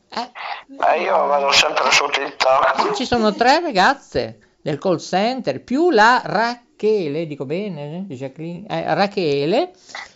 Eh, 0.09 1.01
io 1.01 1.25
vado 1.25 1.51
sempre 1.51 1.91
su 1.91 2.05
TikTok. 2.07 2.93
ci 2.93 3.05
sono 3.05 3.33
tre 3.33 3.59
ragazze 3.59 4.39
del 4.61 4.77
call 4.77 4.97
center, 4.97 5.61
più 5.61 5.89
la 5.91 6.21
Rachele, 6.23 7.25
dico 7.27 7.45
bene, 7.45 8.05
eh, 8.09 8.13
Jacqueline, 8.15 8.65
eh, 8.67 8.93
Rachele, 8.93 9.71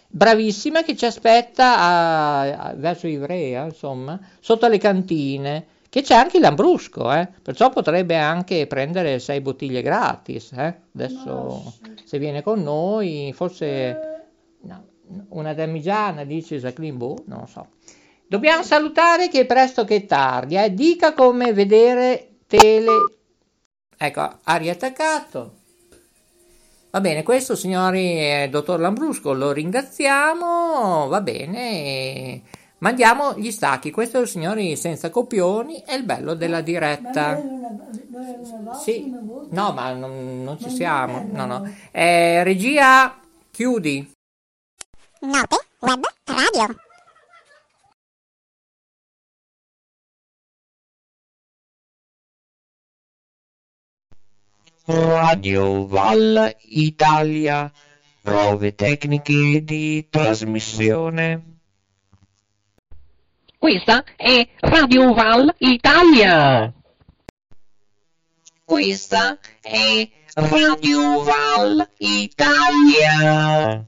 bravissima 0.07 0.83
che 0.83 0.95
ci 0.95 1.05
aspetta 1.05 1.77
a- 1.77 2.41
a- 2.41 2.73
verso 2.75 3.07
Ivrea, 3.07 3.63
insomma, 3.65 4.19
sotto 4.39 4.67
le 4.67 4.77
cantine, 4.77 5.65
che 5.89 6.01
c'è 6.01 6.15
anche 6.15 6.37
il 6.37 6.43
Lambrusco, 6.43 7.11
eh, 7.13 7.27
perciò 7.41 7.69
potrebbe 7.69 8.17
anche 8.17 8.65
prendere 8.67 9.19
sei 9.19 9.41
bottiglie 9.41 9.81
gratis, 9.81 10.51
eh. 10.53 10.79
Adesso 10.95 11.73
se 12.11 12.19
viene 12.19 12.43
con 12.43 12.61
noi, 12.61 13.31
forse 13.33 14.27
no, 14.63 14.85
una 15.29 15.53
damigiana, 15.53 16.25
dice 16.25 16.57
Jacqueline, 16.57 16.97
boh, 16.97 17.23
non 17.27 17.39
lo 17.39 17.45
so. 17.45 17.67
Dobbiamo 18.27 18.63
salutare 18.63 19.29
che 19.29 19.39
è 19.39 19.45
presto 19.45 19.85
che 19.85 20.05
tardi, 20.05 20.57
eh. 20.57 20.73
dica 20.73 21.13
come 21.13 21.53
vedere 21.53 22.39
tele... 22.47 22.89
Ecco, 23.97 24.39
ha 24.43 24.55
riattaccato. 24.57 25.53
Va 26.89 26.99
bene, 26.99 27.23
questo 27.23 27.55
signori 27.55 28.43
il 28.43 28.49
dottor 28.49 28.81
Lambrusco, 28.81 29.31
lo 29.31 29.53
ringraziamo, 29.53 31.07
va 31.07 31.21
bene, 31.21 32.41
mandiamo 32.81 33.33
gli 33.37 33.51
stacchi, 33.51 33.91
questo 33.91 34.25
signori 34.25 34.75
senza 34.75 35.09
copioni 35.09 35.81
è 35.85 35.93
il 35.93 36.03
bello 36.03 36.33
della 36.35 36.61
diretta. 36.61 37.39
Sì, 38.69 39.13
no, 39.49 39.71
ma 39.71 39.93
non, 39.93 40.43
non 40.43 40.59
ci 40.59 40.69
siamo, 40.69 41.25
no, 41.31 41.45
no. 41.45 41.63
Eh, 41.91 42.43
regia, 42.43 43.19
chiudi. 43.51 44.11
Note 45.21 45.57
Web 45.79 46.03
Radio. 46.25 46.75
Radio 54.85 55.87
Val 55.87 56.55
Italia. 56.63 57.71
Prove 58.21 58.75
tecniche 58.75 59.63
di 59.63 60.07
trasmissione. 60.09 61.50
Questa 63.61 64.03
è 64.15 64.49
Radio 64.59 65.13
Val 65.13 65.53
Italia. 65.59 66.73
Questa 68.65 69.37
è 69.61 70.09
Radio 70.33 71.21
Val 71.21 71.87
Italia. 71.99 73.85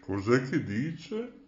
Cos'è 0.00 0.42
che 0.48 0.64
dice? 0.64 1.47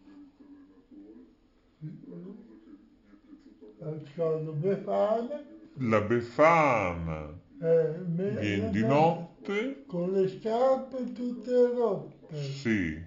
Befana, 4.55 5.43
La 5.79 6.01
Befana 6.03 7.41
eh, 7.63 7.95
viene 8.05 8.71
di 8.71 8.85
notte? 8.85 9.85
con 9.87 10.13
le 10.13 10.29
scarpe 10.29 11.13
tutte 11.13 11.73
rotte. 11.73 12.37
Sì. 12.37 13.03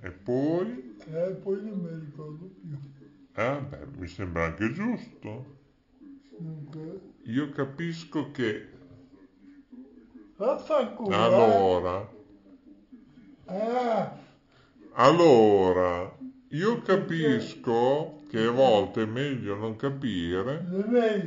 E 0.00 0.10
poi? 0.12 0.96
E 1.06 1.30
poi 1.42 1.64
non 1.64 1.78
mi 1.80 2.04
ricordo 2.04 2.46
più. 2.60 2.78
Eh, 3.34 3.60
beh, 3.68 3.86
mi 3.98 4.06
sembra 4.06 4.44
anche 4.44 4.70
giusto. 4.72 5.54
Dunque, 6.38 7.00
Io 7.24 7.50
capisco 7.50 8.30
che 8.30 8.74
eh. 10.38 11.14
allora, 11.14 12.08
Ah, 13.46 14.18
allora, 14.94 16.15
io 16.56 16.80
capisco 16.80 18.22
che 18.30 18.46
a 18.46 18.50
volte 18.50 19.02
è 19.02 19.04
meglio 19.06 19.56
non 19.56 19.76
capire 19.76 20.64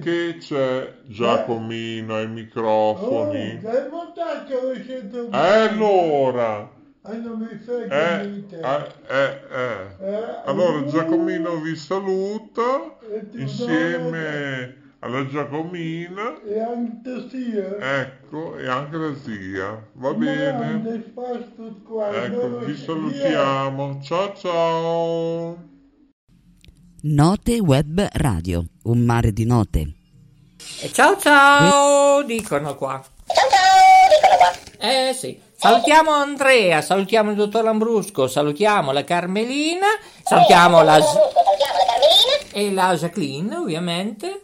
che 0.02 0.38
c'è 0.40 0.94
Giacomino 1.06 2.16
ai 2.16 2.26
oh, 2.26 2.30
microfoni. 2.30 3.60
sento 4.86 5.30
E 5.30 5.38
allora, 5.38 6.68
mi 7.04 7.60
frega 7.64 8.22
eh, 8.22 8.44
eh, 8.50 8.92
eh, 9.08 9.42
eh. 9.52 10.08
Eh, 10.08 10.42
Allora 10.46 10.84
Giacomino 10.86 11.62
vi 11.62 11.76
saluta 11.76 12.98
insieme 13.34 14.79
alla 15.02 15.26
Giacomina, 15.28 16.42
E 16.46 16.60
anche 16.60 17.30
sia. 17.30 18.02
ecco, 18.02 18.58
e 18.58 18.68
anche 18.68 18.98
la 18.98 19.14
zia. 19.16 19.88
Va 19.94 20.10
Ma 20.12 20.14
bene? 20.14 21.12
Ecco, 22.26 22.58
vi 22.66 22.76
salutiamo. 22.76 24.00
Ciao 24.04 24.34
ciao. 24.36 25.58
Note 27.02 27.60
Web 27.60 28.08
Radio, 28.14 28.66
un 28.84 29.00
mare 29.00 29.32
di 29.32 29.46
note. 29.46 29.94
E 30.82 30.92
ciao 30.92 31.18
ciao, 31.18 32.22
dicono 32.24 32.76
qua. 32.76 33.02
Ciao 33.26 33.50
ciao, 33.50 34.10
dicono 34.10 34.36
qua. 34.38 34.52
Eh 35.10 35.14
sì. 35.14 35.40
Salutiamo 35.56 36.12
Andrea, 36.12 36.82
salutiamo 36.82 37.32
il 37.32 37.36
dottor 37.38 37.64
Lambrusco, 37.64 38.28
salutiamo 38.28 38.92
la 38.94 39.04
Carmelina, 39.04 39.88
salutiamo 40.24 40.82
la, 40.84 41.00
e 42.54 42.72
la 42.72 42.96
Jacqueline 42.96 43.56
ovviamente. 43.58 44.44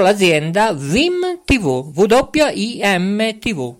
l'azienda 0.00 0.72
Vim 0.72 1.42
TV, 1.44 1.92
WIM 1.94 3.38
TV. 3.38 3.74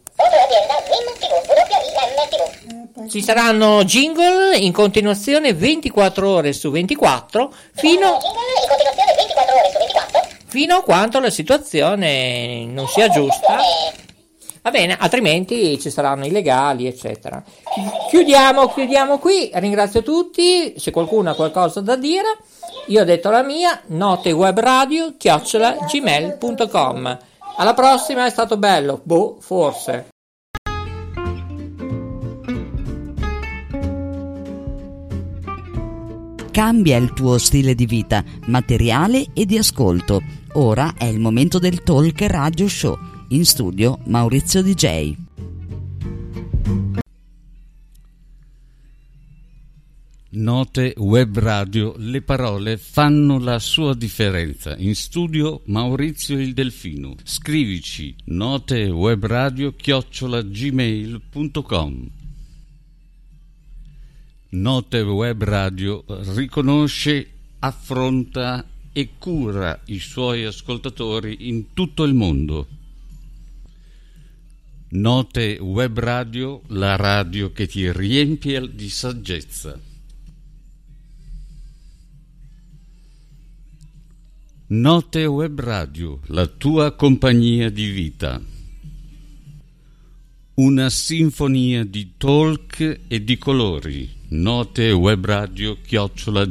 Ci 3.08 3.22
saranno 3.22 3.82
jingle 3.84 4.58
in 4.58 4.72
continuazione 4.72 5.54
24 5.54 6.28
ore 6.28 6.52
su 6.52 6.70
24 6.70 7.54
fino, 7.76 8.18
fino 10.48 10.76
a 10.76 10.82
quanto 10.82 11.18
la 11.18 11.30
situazione 11.30 12.66
non 12.66 12.86
sia 12.86 13.08
giusta. 13.08 13.56
Va 14.62 14.70
bene, 14.70 14.96
altrimenti 14.98 15.80
ci 15.80 15.90
saranno 15.90 16.26
i 16.26 16.30
legali, 16.30 16.86
eccetera. 16.86 17.42
Chiudiamo, 18.10 18.68
chiudiamo 18.68 19.18
qui. 19.18 19.50
Ringrazio 19.54 20.02
tutti. 20.02 20.74
Se 20.76 20.90
qualcuno 20.90 21.30
ha 21.30 21.34
qualcosa 21.34 21.80
da 21.80 21.96
dire, 21.96 22.36
io 22.88 23.00
ho 23.00 23.04
detto 23.04 23.30
la 23.30 23.42
mia. 23.42 23.80
Notewebradio 23.86 25.14
chiocciola 25.16 25.76
gmail.com. 25.90 27.18
Alla 27.56 27.74
prossima, 27.74 28.26
è 28.26 28.30
stato 28.30 28.58
bello. 28.58 29.00
Boh, 29.02 29.38
forse. 29.40 30.08
Cambia 36.50 36.96
il 36.98 37.12
tuo 37.14 37.38
stile 37.38 37.74
di 37.74 37.86
vita, 37.86 38.22
materiale 38.46 39.26
e 39.32 39.46
di 39.46 39.56
ascolto. 39.56 40.20
Ora 40.54 40.94
è 40.98 41.04
il 41.04 41.20
momento 41.20 41.58
del 41.58 41.82
Talk 41.82 42.20
Radio 42.22 42.68
Show. 42.68 43.09
In 43.32 43.44
studio 43.44 43.96
Maurizio 44.06 44.60
DJ. 44.60 45.14
Note 50.30 50.94
web 50.96 51.38
radio, 51.38 51.94
le 51.96 52.22
parole 52.22 52.76
fanno 52.76 53.38
la 53.38 53.60
sua 53.60 53.94
differenza. 53.94 54.76
In 54.78 54.96
studio 54.96 55.62
Maurizio 55.66 56.40
il 56.40 56.54
Delfino. 56.54 57.14
Scrivici 57.22 58.16
notewebradio. 58.24 59.74
Note 64.48 65.00
Web 65.02 65.44
Radio 65.44 66.04
riconosce, 66.34 67.30
affronta 67.60 68.66
e 68.92 69.10
cura 69.18 69.80
i 69.84 70.00
suoi 70.00 70.44
ascoltatori 70.44 71.48
in 71.48 71.72
tutto 71.74 72.02
il 72.02 72.14
mondo. 72.14 72.66
Note 74.92 75.56
Web 75.60 76.00
Radio, 76.00 76.62
la 76.70 76.96
radio 76.96 77.52
che 77.52 77.68
ti 77.68 77.92
riempie 77.92 78.74
di 78.74 78.88
saggezza. 78.88 79.78
Note 84.66 85.24
Web 85.26 85.60
Radio, 85.60 86.18
la 86.26 86.48
tua 86.48 86.96
compagnia 86.96 87.70
di 87.70 87.88
vita. 87.88 88.42
Una 90.54 90.90
sinfonia 90.90 91.84
di 91.84 92.14
talk 92.16 93.02
e 93.06 93.22
di 93.22 93.38
colori. 93.38 94.10
Note 94.30 94.90
Web 94.90 95.24
Radio 95.24 95.78
chiocciola 95.80 96.50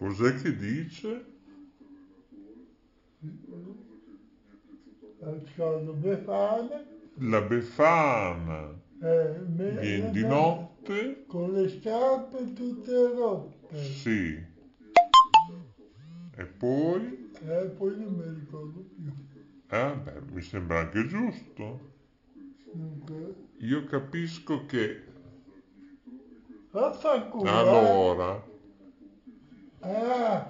Cos'è 0.00 0.34
che 0.40 0.56
dice? 0.56 1.24
Sono 5.54 5.92
Befana, 5.92 6.82
La 7.16 7.42
Befana 7.42 8.80
eh, 9.02 9.34
viene 9.44 10.10
di 10.10 10.24
notte? 10.26 11.24
con 11.26 11.52
le 11.52 11.68
scarpe 11.68 12.54
tutte 12.54 13.12
rotte. 13.12 13.76
Sì. 13.76 14.42
E 16.34 16.44
poi? 16.46 17.30
E 17.42 17.66
poi 17.76 18.00
non 18.00 18.14
mi 18.14 18.40
ricordo 18.40 18.80
più. 18.80 19.12
Eh, 19.68 19.96
beh, 20.02 20.20
mi 20.32 20.40
sembra 20.40 20.78
anche 20.78 21.06
giusto. 21.08 21.92
Dunque, 22.72 23.34
Io 23.58 23.84
capisco 23.84 24.64
che 24.64 25.02
eh. 26.72 27.48
allora, 27.48 28.42
Ah, 29.82 30.46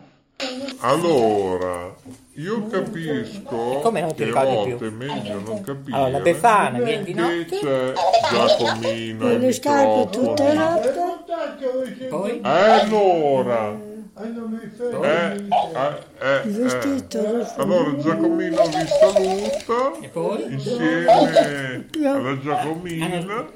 allora, 0.81 1.95
io 2.35 2.67
capisco 2.69 3.79
come 3.83 4.01
non 4.01 4.11
ti 4.11 4.17
che 4.17 4.23
a 4.23 4.27
ricordi 4.27 4.55
volte 4.55 4.75
più? 4.77 4.87
è 4.87 4.91
meglio 4.91 5.41
non 5.41 5.61
capire 5.61 5.97
Allora, 5.97 6.11
la 6.11 6.21
Befana 6.21 6.79
viene 6.81 7.05
di 7.05 7.13
che 7.15 7.21
notte. 7.21 7.59
c'è 7.61 7.93
Giacomino 8.33 9.19
Con 9.19 9.31
e 9.31 9.39
le 9.39 9.53
scarpe 9.53 10.09
tutte 10.11 10.43
microfono. 10.43 10.81
rotte. 10.83 12.07
Poi? 12.09 12.41
Eh, 12.41 12.49
allora, 12.49 13.71
e 13.73 14.23
eh, 14.23 14.71
fermo. 14.77 15.05
eh, 15.05 15.45
eh, 16.21 16.41
Il 16.45 16.53
vestito, 16.53 17.19
eh. 17.25 17.33
lo 17.33 17.45
so. 17.45 17.55
Allora 17.61 17.97
Giacomino 17.99 18.63
vi 18.65 18.87
saluta 19.01 19.93
E 20.01 20.09
poi? 20.09 20.53
insieme 20.53 21.07
alla 22.05 22.39
Giacomina. 22.41 23.47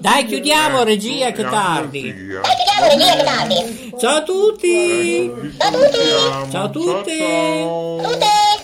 Dai, 0.00 0.24
chiudiamo, 0.26 0.80
Eh, 0.82 0.84
regia, 0.84 1.26
e 1.28 1.32
che 1.32 1.42
tardi. 1.42 2.00
zia. 2.02 2.40
Ciao 3.98 4.16
a 4.16 4.22
tutti. 4.22 5.24
Ecco, 5.26 5.40
vi 5.40 5.54
salutiamo. 5.58 6.50
Ciao 6.50 6.64
a 6.64 6.68
tutti. 6.68 7.18
Ciao, 7.18 8.00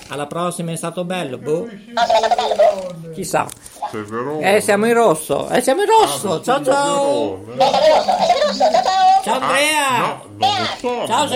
Alla 0.08 0.26
prossima 0.26 0.72
è 0.72 0.76
stato 0.76 1.04
bello. 1.04 1.38
Boh. 1.38 1.68
Chissà. 3.14 3.46
ciao. 3.48 3.88
Sei 3.90 4.02
Verona. 4.02 4.54
Eh, 4.54 4.60
siamo 4.60 4.86
in 4.86 4.94
rosso. 4.94 5.48
Eh, 5.48 5.60
siamo 5.60 5.82
in 5.82 5.88
rosso. 5.88 6.34
Ah, 6.34 6.42
Ciao 6.42 6.56
sei 6.56 6.72
ciao. 6.72 7.44
Verona. 7.44 7.70
Ciao 9.22 9.34
Andrea. 9.40 10.22
Ciao 11.06 11.28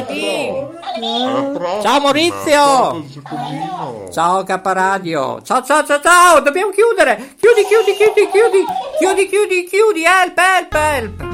prossima. 1.52 1.82
Ciao 1.82 2.00
Maurizio. 2.00 2.52
Ciao 2.52 3.04
Giacomino. 3.08 4.08
Ciao 4.10 4.42
K 4.44 4.60
Radio. 4.62 5.42
Ciao 5.42 5.62
ciao 5.62 5.84
ciao 5.84 6.00
ciao. 6.00 6.40
Dobbiamo 6.40 6.70
chiudere. 6.72 7.34
Chiudi, 7.38 7.64
chiudi, 7.64 7.94
chiudi, 7.94 8.30
chiudi. 8.30 8.64
Chiudi, 8.98 9.28
chiudi, 9.28 9.64
chiudi. 9.68 10.04
Help, 10.04 10.38
help, 10.38 10.74
help. 10.74 11.33